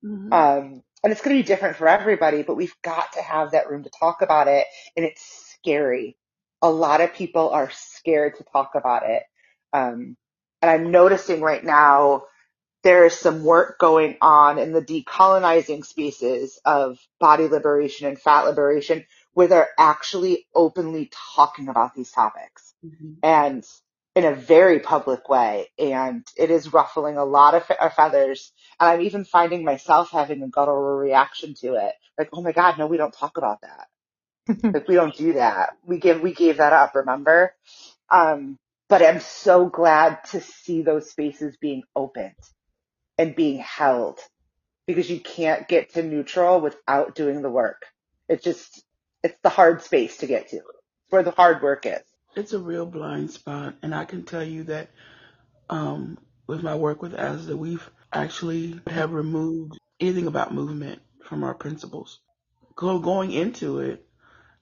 [0.05, 0.33] Mm-hmm.
[0.33, 3.69] Um, and it's going to be different for everybody, but we've got to have that
[3.69, 4.67] room to talk about it.
[4.97, 5.23] And it's
[5.55, 6.17] scary.
[6.61, 9.23] A lot of people are scared to talk about it.
[9.73, 10.17] Um,
[10.61, 12.25] and I'm noticing right now
[12.85, 18.43] there is some work going on in the decolonizing spaces of body liberation and fat
[18.43, 22.75] liberation where they're actually openly talking about these topics.
[22.85, 23.13] Mm-hmm.
[23.23, 23.65] And
[24.15, 29.01] in a very public way and it is ruffling a lot of feathers and i'm
[29.01, 32.97] even finding myself having a guttural reaction to it like oh my god no we
[32.97, 33.89] don't talk about that
[34.63, 37.55] like we don't do that we give we gave that up remember
[38.11, 42.35] um but i'm so glad to see those spaces being opened
[43.19, 44.19] and being held
[44.87, 47.87] because you can't get to neutral without doing the work.
[48.29, 48.85] It's just,
[49.23, 50.57] it's the hard space to get to.
[50.57, 52.03] It's where the hard work is.
[52.35, 53.75] It's a real blind spot.
[53.83, 54.91] And I can tell you that
[55.71, 61.55] um, with my work with ASDAH, we've actually have removed anything about movement from our
[61.55, 62.21] principles.
[62.77, 64.07] Go, going into it,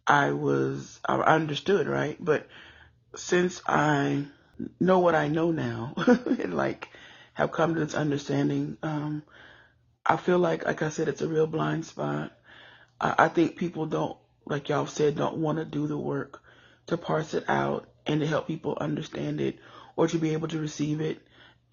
[0.07, 2.17] I was, I understood, right?
[2.19, 2.47] But
[3.15, 4.25] since I
[4.79, 6.89] know what I know now, and like
[7.35, 9.23] have come to this understanding, um,
[10.05, 12.33] I feel like, like I said, it's a real blind spot.
[13.01, 16.43] I, I think people don't, like y'all said, don't want to do the work
[16.87, 19.59] to parse it out and to help people understand it
[19.97, 21.21] or to be able to receive it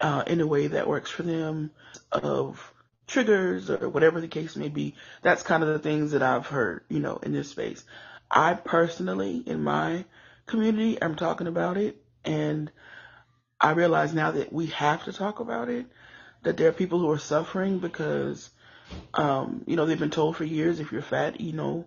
[0.00, 1.70] uh, in a way that works for them
[2.12, 2.72] of
[3.06, 4.94] triggers or whatever the case may be.
[5.22, 7.84] That's kind of the things that I've heard, you know, in this space.
[8.30, 10.04] I personally, in my
[10.46, 12.70] community, I'm talking about it and
[13.60, 15.86] I realize now that we have to talk about it,
[16.42, 18.50] that there are people who are suffering because,
[19.14, 21.86] um, you know, they've been told for years if you're fat, you know,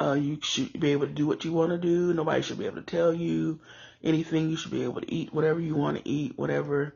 [0.00, 2.14] uh, you should be able to do what you want to do.
[2.14, 3.60] Nobody should be able to tell you
[4.02, 4.48] anything.
[4.48, 6.94] You should be able to eat whatever you want to eat, whatever.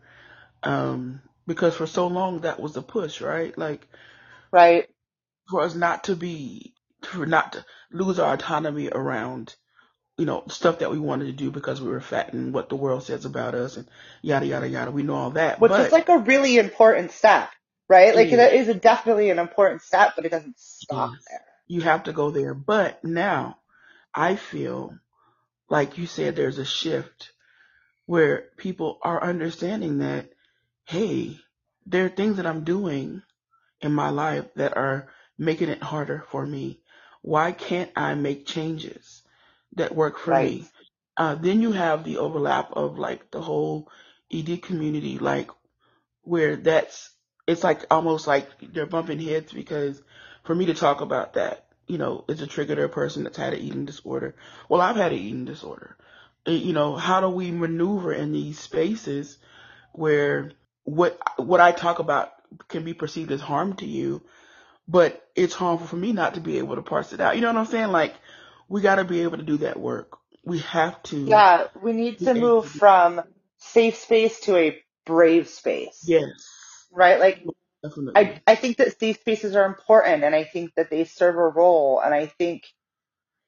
[0.67, 3.57] Um, because for so long that was the push, right?
[3.57, 3.87] Like,
[4.51, 4.89] right.
[5.49, 9.55] For us not to be, for not to lose our autonomy around
[10.19, 12.77] you know, stuff that we wanted to do because we were fat and what the
[12.77, 13.87] world says about us and
[14.23, 14.91] yada, yada, yada.
[14.91, 15.61] We know all that.
[15.61, 17.51] Which but, is like a really important step,
[17.89, 18.15] right?
[18.15, 18.47] Like yeah.
[18.47, 21.25] it is a definitely an important step, but it doesn't stop yes.
[21.29, 21.41] there.
[21.67, 22.55] You have to go there.
[22.55, 23.59] But now
[24.15, 24.99] I feel
[25.69, 27.33] like you said there's a shift
[28.07, 30.31] where people are understanding that,
[30.87, 31.39] hey,
[31.85, 33.23] there are things that I'm doing
[33.81, 36.81] in my life that are making it harder for me.
[37.23, 39.23] Why can't I make changes?
[39.77, 40.61] that work for right.
[40.61, 40.67] me.
[41.17, 43.89] Uh, then you have the overlap of like the whole
[44.33, 45.51] ED community, like
[46.23, 47.11] where that's,
[47.47, 50.03] it's like almost like they're bumping heads because
[50.45, 53.37] for me to talk about that, you know, is a trigger to a person that's
[53.37, 54.35] had an eating disorder.
[54.69, 55.97] Well, I've had an eating disorder.
[56.47, 59.39] Uh, you know, how do we maneuver in these spaces
[59.93, 60.51] where
[60.87, 62.33] what, what I talk about
[62.69, 64.23] can be perceived as harm to you,
[64.89, 67.35] but it's harmful for me not to be able to parse it out.
[67.35, 67.91] You know what I'm saying?
[67.91, 68.15] Like,
[68.69, 70.19] we got to be able to do that work.
[70.45, 71.17] We have to.
[71.17, 73.21] Yeah, we need to move from
[73.59, 76.05] safe space to a brave space.
[76.07, 76.29] Yes.
[76.93, 77.19] Right?
[77.19, 77.45] Like,
[77.83, 78.13] Definitely.
[78.17, 81.49] I, I think that safe spaces are important and I think that they serve a
[81.49, 82.65] role and I think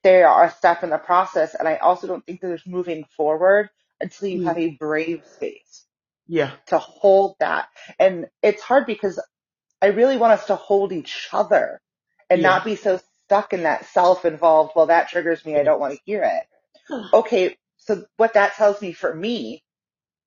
[0.03, 1.55] they are a step in the process.
[1.55, 3.71] And I also don't think that there's moving forward
[4.01, 4.45] until you mm.
[4.45, 5.85] have a brave space.
[6.29, 6.53] Yeah.
[6.69, 7.69] To hold that.
[7.99, 9.21] And it's hard because
[9.83, 11.81] I really want us to hold each other
[12.31, 12.49] and yeah.
[12.49, 15.57] not be so stuck in that self-involved, well, that triggers me.
[15.57, 16.45] I don't want to hear it.
[17.13, 17.57] Okay.
[17.79, 19.63] So what that tells me for me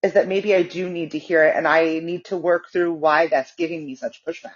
[0.03, 2.93] is that maybe I do need to hear it and I need to work through
[2.93, 4.53] why that's giving me such pushback.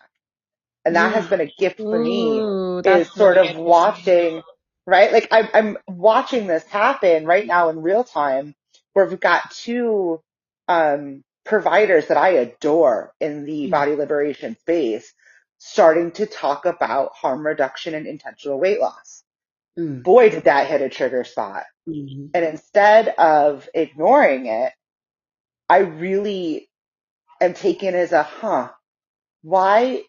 [0.86, 4.42] And that has been a gift for Ooh, me is sort of watching,
[4.88, 5.12] right?
[5.12, 8.56] Like I'm, I'm watching this happen right now in real time
[8.94, 10.22] where we've got two,
[10.68, 13.72] um, providers that I adore in the mm.
[13.72, 15.14] body liberation space
[15.58, 19.24] starting to talk about harm reduction and intentional weight loss.
[19.80, 20.04] Mm.
[20.04, 21.64] Boy, did that hit a trigger spot.
[21.88, 22.28] Mm-hmm.
[22.34, 24.74] And instead of ignoring it,
[25.70, 26.70] I really
[27.40, 28.70] am taken as a, huh,
[29.42, 30.02] why,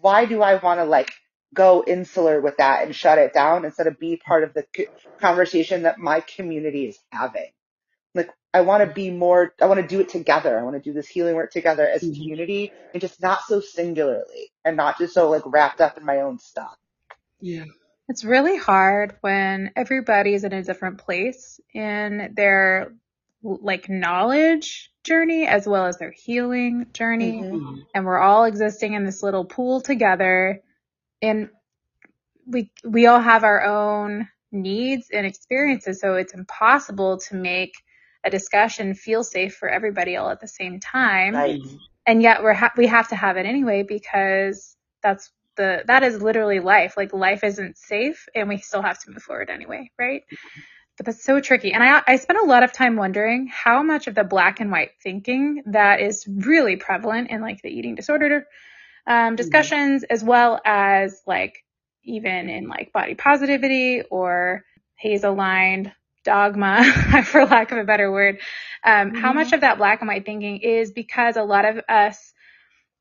[0.00, 1.10] why do I want to like
[1.54, 4.64] go insular with that and shut it down instead of be part of the
[5.20, 7.50] conversation that my community is having?
[8.54, 10.58] Like, I want to be more, I want to do it together.
[10.58, 12.14] I want to do this healing work together as a mm-hmm.
[12.20, 16.20] community and just not so singularly and not just so like wrapped up in my
[16.20, 16.76] own stuff.
[17.40, 17.64] Yeah.
[18.08, 22.94] It's really hard when everybody is in a different place in their
[23.42, 27.42] like knowledge journey as well as their healing journey.
[27.42, 27.80] Mm-hmm.
[27.94, 30.62] And we're all existing in this little pool together
[31.20, 31.50] and
[32.46, 36.00] we, we all have our own needs and experiences.
[36.00, 37.74] So it's impossible to make
[38.24, 41.34] a discussion feel safe for everybody all at the same time.
[41.34, 41.60] Right.
[42.06, 46.20] And yet we're ha- we have to have it anyway because that's the that is
[46.22, 46.96] literally life.
[46.96, 50.22] Like life isn't safe and we still have to move forward anyway, right?
[50.96, 51.72] But that's so tricky.
[51.72, 54.70] And I I spent a lot of time wondering how much of the black and
[54.72, 58.46] white thinking that is really prevalent in like the eating disorder
[59.06, 59.34] um, mm-hmm.
[59.36, 60.12] discussions mm-hmm.
[60.12, 61.64] as well as like
[62.04, 64.64] even in like body positivity or
[64.96, 65.92] HAES aligned
[66.28, 66.84] dogma,
[67.24, 68.38] for lack of a better word,
[68.84, 69.16] um, mm-hmm.
[69.16, 72.34] how much of that black and white thinking is because a lot of us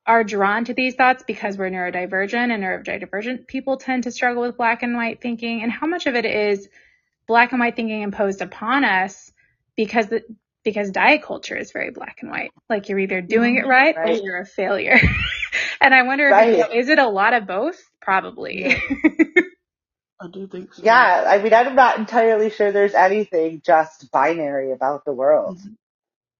[0.05, 4.55] are drawn to these thoughts because we're neurodivergent and neurodivergent people tend to struggle with
[4.55, 6.69] black and white thinking and how much of it is
[7.27, 9.31] black and white thinking imposed upon us
[9.75, 10.21] because the,
[10.63, 12.51] because diet culture is very black and white.
[12.69, 14.17] Like you're either doing it right, right.
[14.17, 14.97] or you're a failure.
[15.81, 16.53] and I wonder, Right.
[16.53, 17.77] if, you know, is it a lot of both?
[18.01, 18.61] Probably.
[18.61, 18.79] Yeah.
[20.19, 20.81] I do think so.
[20.83, 25.59] Yeah, I mean, I'm not entirely sure there's anything just binary about the world.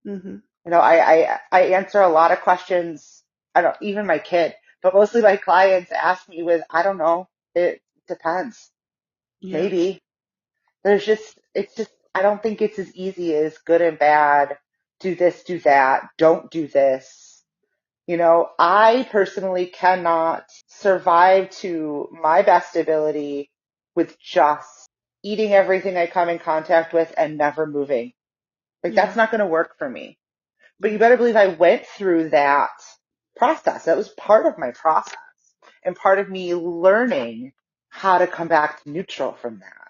[0.05, 0.37] Mm-hmm.
[0.65, 3.23] You know, I, I, I answer a lot of questions.
[3.53, 7.27] I don't, even my kid, but mostly my clients ask me with, I don't know.
[7.55, 8.71] It depends.
[9.39, 9.61] Yeah.
[9.61, 10.01] Maybe.
[10.83, 14.57] There's just, it's just, I don't think it's as easy as good and bad.
[14.99, 16.09] Do this, do that.
[16.17, 17.43] Don't do this.
[18.07, 23.51] You know, I personally cannot survive to my best ability
[23.97, 24.89] with just
[25.25, 28.13] eating everything I come in contact with and never moving.
[28.83, 29.05] Like Yeah.
[29.05, 30.19] that's not going to work for me.
[30.79, 32.69] But you better believe I went through that
[33.37, 33.85] process.
[33.85, 35.15] That was part of my process
[35.85, 37.53] and part of me learning
[37.89, 39.89] how to come back to neutral from that.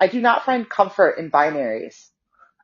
[0.00, 2.10] I do not find comfort in binaries.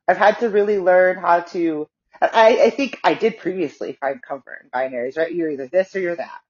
[0.08, 1.86] I've had to really learn how to,
[2.20, 5.34] I, I think I did previously find comfort in binaries, right?
[5.34, 6.40] You're either this or you're that.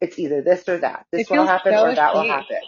[0.00, 1.06] It's either this or that.
[1.12, 2.58] This will happen so or that will happen.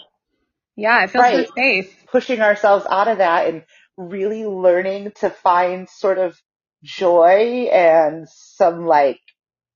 [0.79, 1.47] Yeah, it feels Right.
[1.47, 2.07] so safe.
[2.13, 3.65] Pushing ourselves out of that and
[3.99, 6.39] really learning to find sort of
[6.85, 9.21] joy and some like,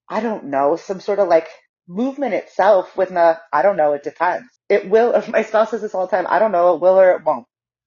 [0.08, 1.48] I don't know, some sort of like
[1.88, 4.48] movement itself with the, I don't know, it depends.
[4.70, 7.12] It will, my spouse says this all the time, I don't know, it will or
[7.12, 7.46] it won't.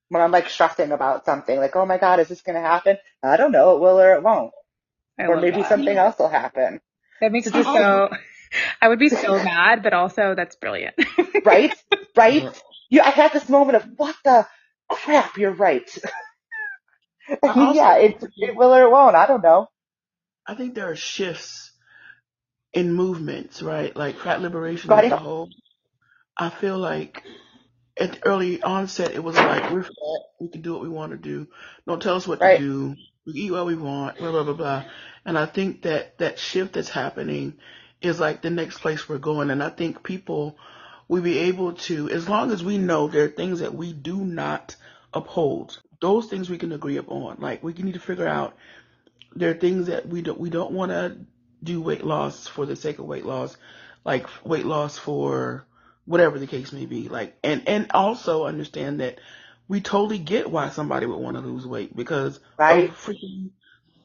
[0.09, 2.97] When I'm like stressing about something, like, oh my God, is this going to happen?
[3.23, 4.53] I don't know, it will or it won't.
[5.19, 5.69] I or maybe that.
[5.69, 6.81] something else will happen.
[7.21, 8.09] That makes me so.
[8.81, 10.95] I would be so mad, but also that's brilliant.
[11.45, 11.73] Right?
[12.15, 12.45] Right?
[12.89, 14.47] Yeah, I had this moment of, what the
[14.89, 15.89] crap, you're right.
[17.43, 19.15] I I mean, also- yeah, it, it will or it won't.
[19.15, 19.67] I don't know.
[20.47, 21.71] I think there are shifts
[22.73, 23.95] in movements, right?
[23.95, 25.05] Like fat liberation Right.
[25.05, 25.49] as a whole.
[26.37, 27.23] I feel like
[27.99, 31.11] at the early onset, it was like we're fat, we can do what we want
[31.13, 31.47] to do.
[31.87, 32.57] Don't tell us what Right.
[32.57, 32.97] to do.
[33.25, 34.17] We eat what we want.
[34.19, 34.85] Blah blah blah blah.
[35.25, 37.55] And I think that that shift that's happening
[38.01, 39.51] is like the next place we're going.
[39.51, 40.57] And I think people
[41.07, 44.17] will be able to, as long as we know there are things that we do
[44.17, 44.75] not
[45.13, 47.37] uphold, those things we can agree upon.
[47.39, 48.55] Like we need to figure out
[49.35, 51.17] there are things that we don't we don't want to
[51.63, 53.57] do weight loss for the sake of weight loss,
[54.05, 55.65] like weight loss for
[56.05, 57.09] whatever the case may be.
[57.09, 59.19] Like and and also understand that
[59.67, 62.89] we totally get why somebody would want to lose weight because Right.
[62.89, 63.51] of freaking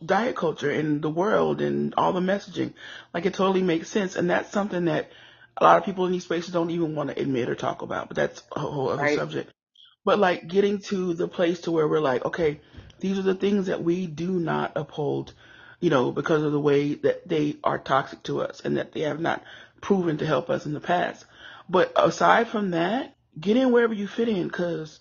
[0.05, 2.74] diet culture and the world and all the messaging.
[3.14, 5.11] Like it totally makes sense, and that's something that
[5.61, 8.08] a lot of people in these spaces don't even want to admit or talk about.
[8.08, 9.18] But that's a whole other Right.
[9.18, 9.52] subject.
[10.04, 12.61] But like getting to the place to where we're like, okay,
[13.00, 15.34] these are the things that we do not uphold,
[15.80, 19.02] you know, because of the way that they are toxic to us and that they
[19.02, 19.44] have not
[19.80, 21.26] proven to help us in the past.
[21.68, 25.00] But aside from that, get in wherever you fit in because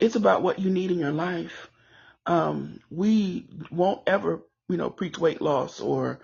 [0.00, 1.70] it's about what you need in your life.
[2.26, 6.20] Um, we won't ever, you know, preach weight loss or,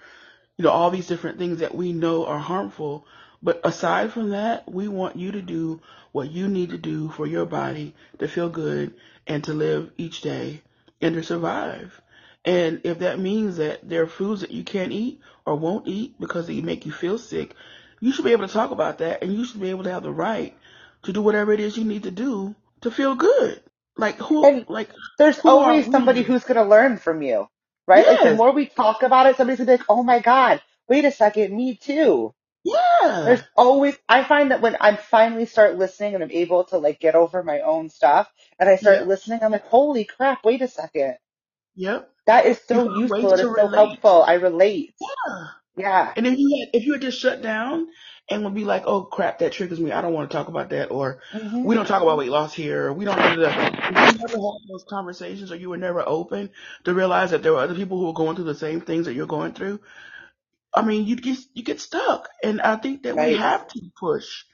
[0.59, 3.07] you know, all these different things that we know are harmful.
[3.43, 5.81] But aside from that, we want you to do
[6.13, 8.95] what you need to do for your body to feel good
[9.27, 10.63] and to live each day
[11.03, 12.01] and to survive.
[12.45, 16.21] And if that means that there are foods that you can't eat or won't eat
[16.21, 17.55] because they make you feel sick,
[18.01, 20.05] you should be able to talk about that and you should be able to have
[20.05, 20.57] the right
[21.05, 23.63] to do whatever it is you need to do to feel good.
[23.97, 27.49] Like who, And- like, There's Who always somebody who's going to learn from you,
[27.89, 28.07] right?
[28.07, 30.63] Like the more we talk about it, somebody's going to be like, oh my God,
[30.89, 32.35] wait a second, me too.
[32.73, 33.23] Yeah.
[33.27, 37.01] There's always, I find that when I finally start listening and I'm able to like
[37.01, 39.05] get over my own stuff and I start Yeah.
[39.07, 41.17] listening, I'm like, holy crap, wait a second.
[41.77, 42.11] Yep.
[42.27, 43.15] That is so useful.
[43.15, 43.75] ways It to is so relate.
[43.77, 44.25] helpful.
[44.27, 44.95] I relate.
[45.01, 45.47] Yeah.
[45.77, 46.13] Yeah.
[46.17, 47.89] And if you had, if you had just shut down
[48.31, 49.93] and would be like, oh crap, that triggers me.
[49.93, 50.91] I don't want to talk about that.
[50.91, 51.65] Or Mhm.
[51.65, 52.87] we don't talk about weight loss here.
[52.89, 53.19] Or we don't.
[53.19, 53.49] You never
[54.37, 56.51] had those conversations, or you were never open
[56.85, 59.15] to realize that there were other people who were going through the same things that
[59.15, 59.81] you're going through.
[60.79, 63.35] I mean, you get you get stuck, and I think that we Right.
[63.35, 64.45] have to push.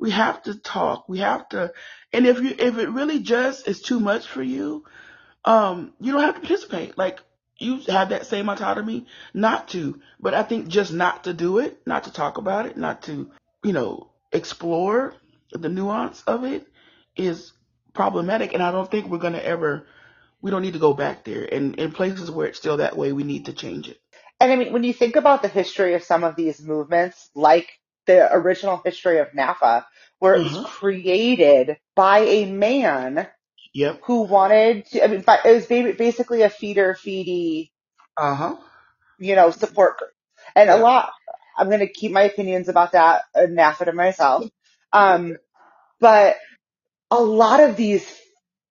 [0.00, 1.08] We have to talk.
[1.08, 1.72] We have to.
[2.12, 4.84] And if you if it really just is too much for you,
[5.44, 6.98] um, you don't have to participate.
[6.98, 7.20] Like
[7.58, 10.00] you have that same autonomy not to.
[10.20, 13.30] But I think just not to do it, not to talk about it, not to,
[13.64, 15.14] you know, explore
[15.52, 16.66] the nuance of it
[17.16, 17.52] is
[17.94, 18.54] problematic.
[18.54, 19.86] And I don't think we're going to ever,
[20.42, 21.44] we don't need to go back there.
[21.44, 24.00] And in places where it's still that way, we need to change it.
[24.40, 27.68] And I mean, when you think about the history of some of these movements, like
[28.06, 29.84] the original history of NAAFA,
[30.18, 30.64] where it was Mhm.
[30.64, 33.28] created by a man
[33.74, 34.02] Yep.
[34.02, 35.66] who wanted to, I mean, it was
[35.96, 37.70] basically a feeder feedee,
[38.16, 38.56] Uh huh.
[39.18, 40.10] you know, support group.
[40.56, 41.12] And a lot,
[41.58, 44.46] I'm going to keep my opinions about that uh, NAAFA to myself.
[44.92, 45.36] Um,
[46.00, 46.36] but
[47.12, 48.06] a lot of these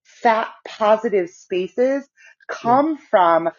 [0.04, 2.08] fat positive spaces
[2.48, 3.50] come from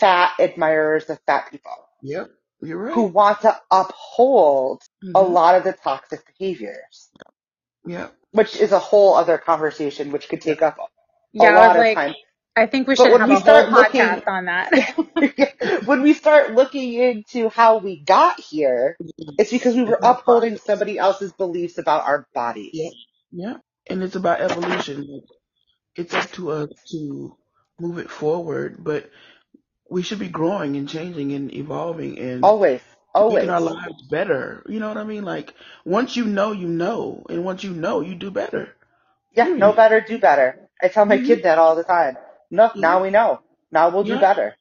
[0.00, 1.72] non-fat admirers of fat people.
[2.02, 2.30] Yep.
[2.62, 2.92] You're right.
[2.94, 5.30] who want to uphold a Mhm.
[5.32, 7.08] lot of the toxic behaviors,
[7.86, 8.08] Yeah.
[8.32, 10.82] which is a whole other conversation, which could take up a
[11.32, 12.14] Yeah, I lot was of like, time.
[12.56, 15.82] I think we should have we a whole start looking- podcast on that.
[15.86, 18.98] when we start looking into how we got here,
[19.38, 22.72] it's because we were upholding somebody else's beliefs about our bodies.
[22.74, 22.90] Yeah.
[23.32, 23.56] Yeah.
[23.88, 25.22] And it's about evolution.
[25.96, 27.38] It's up to us to
[27.80, 29.08] move it forward, but
[29.90, 32.82] we should be growing and changing and evolving and Always,
[33.14, 33.34] always.
[33.34, 34.64] making our lives better.
[34.68, 35.24] You know what I mean?
[35.24, 38.74] Like once you know, you know, and once you know, you do better.
[39.34, 39.60] Yeah, Period.
[39.60, 40.68] know better, do better.
[40.82, 41.26] I tell my Mhm.
[41.26, 42.16] kid that all the time.
[42.50, 42.82] No, Yeah.
[42.82, 43.40] now we know.
[43.72, 44.20] Now we'll do Yeah.
[44.20, 44.56] better.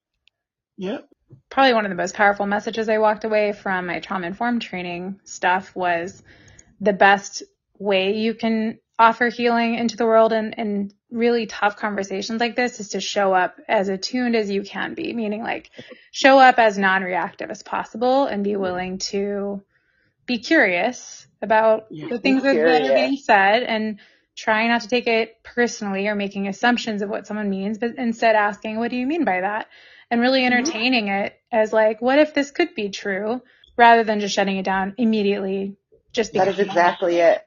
[0.78, 1.10] Yep.
[1.50, 5.20] Probably one of the most powerful messages I walked away from my trauma informed training
[5.26, 6.24] stuff was
[6.82, 7.44] the best
[7.80, 12.82] way you can offer healing into the world and, and really tough conversations like this
[12.82, 15.72] is to show up as attuned as you can be, meaning like
[16.12, 19.64] show up as non-reactive as possible and be willing to
[20.28, 22.10] be curious about Yeah.
[22.10, 24.00] the things Be that that are being said and
[24.36, 28.36] try not to take it personally or making assumptions of what someone means, but instead
[28.36, 29.68] asking, what do you mean by that?
[30.12, 30.46] And really Mhm.
[30.46, 33.42] entertaining it as like, what if this could be true?
[33.78, 35.78] Rather than just shutting it down immediately
[36.14, 37.42] just That because is exactly it.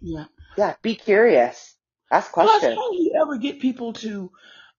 [0.00, 0.26] Yeah.
[0.56, 1.76] Yeah, be curious.
[2.10, 2.76] Ask Plus, questions.
[2.76, 4.30] how do you ever get people to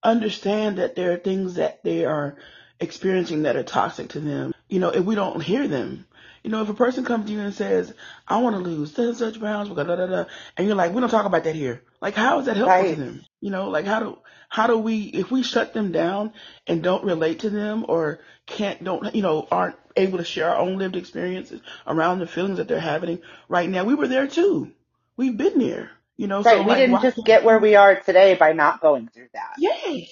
[0.04, 2.38] understand that there are things that they are
[2.80, 4.54] experiencing that are toxic to them?
[4.70, 6.06] You know, if we don't hear them.
[6.44, 7.94] You know, if a person comes to you and says,
[8.28, 10.26] I want to lose such and such pounds, blah, blah, blah, blah,
[10.58, 11.84] and you're like, we don't talk about that here.
[12.02, 12.96] Like, how is that helpful Right.
[12.96, 13.26] to them?
[13.42, 14.20] You know, like how do,
[14.50, 16.34] how do we, if we shut them down
[16.68, 20.58] and don't relate to them or can't, don't, you know, aren't able to share our
[20.58, 24.72] own lived experiences around the feelings that they're having right now, we were there too.
[25.18, 26.58] We've been there, you know, Right.
[26.58, 29.54] so we like, didn't just get where we- are today by not going through that.
[29.58, 30.10] Yes.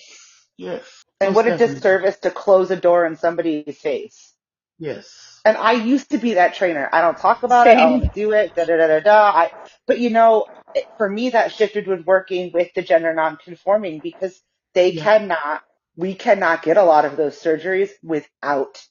[0.58, 1.04] Yes.
[1.20, 4.34] And what a disservice to close a door in somebody's face.
[4.80, 5.40] Yes.
[5.46, 6.90] And I used to be that trainer.
[6.92, 7.78] I don't talk about it.
[7.78, 8.56] I don't do it.
[8.56, 9.32] Da da da da da.
[9.32, 9.52] I,
[9.88, 14.40] but you know, it- for me, that shifted with working with the gender nonconforming because
[14.74, 15.04] they Yeah.
[15.04, 15.64] cannot,
[15.96, 18.84] we cannot get a lot of those surgeries without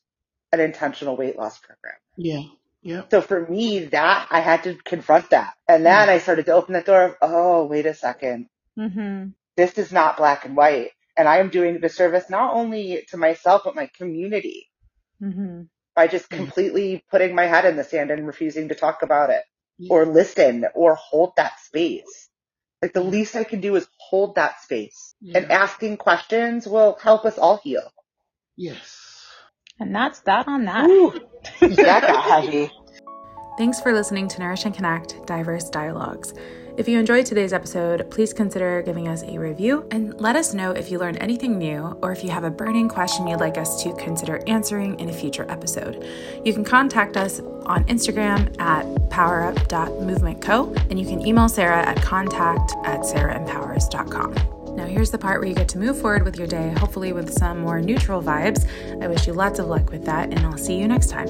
[0.52, 1.94] an intentional weight loss program.
[2.16, 2.42] Yeah.
[2.82, 3.10] Yep.
[3.10, 5.54] So for me, that I had to confront that.
[5.68, 8.48] And then I started to open the door of, oh, wait a second.
[8.76, 10.92] hmm This is not black and white.
[11.16, 14.68] And I am doing a disservice not only to myself, but my community
[15.20, 15.62] hmm
[15.96, 16.38] by just Yeah.
[16.38, 19.44] completely putting my head in the sand and refusing to talk about it
[19.78, 19.90] Yeah.
[19.90, 22.30] or listen or hold that space.
[22.82, 27.24] Like the least I can do is hold that space and asking questions will help
[27.26, 27.90] us all heal.
[28.56, 29.09] Yes.
[29.80, 30.88] And that's that on that.
[30.88, 31.18] Ooh,
[31.60, 32.70] that got heavy.
[33.58, 36.32] Thanks for listening to Nourish and Connect Diverse Dialogues.
[36.76, 40.70] If you enjoyed today's episode, please consider giving us a review and let us know
[40.70, 43.82] if you learned anything new or if you have a burning question you'd like us
[43.82, 46.06] to consider answering in a future episode.
[46.44, 52.72] You can contact us on Instagram at powerup.movementco and you can email Sarah at contact
[52.84, 54.59] at sarahempowers.com.
[54.76, 57.32] Now, here's the part where you get to move forward with your day, hopefully with
[57.32, 58.66] some more neutral vibes.
[59.02, 61.28] I wish you lots of luck with that, and I'll see you next time.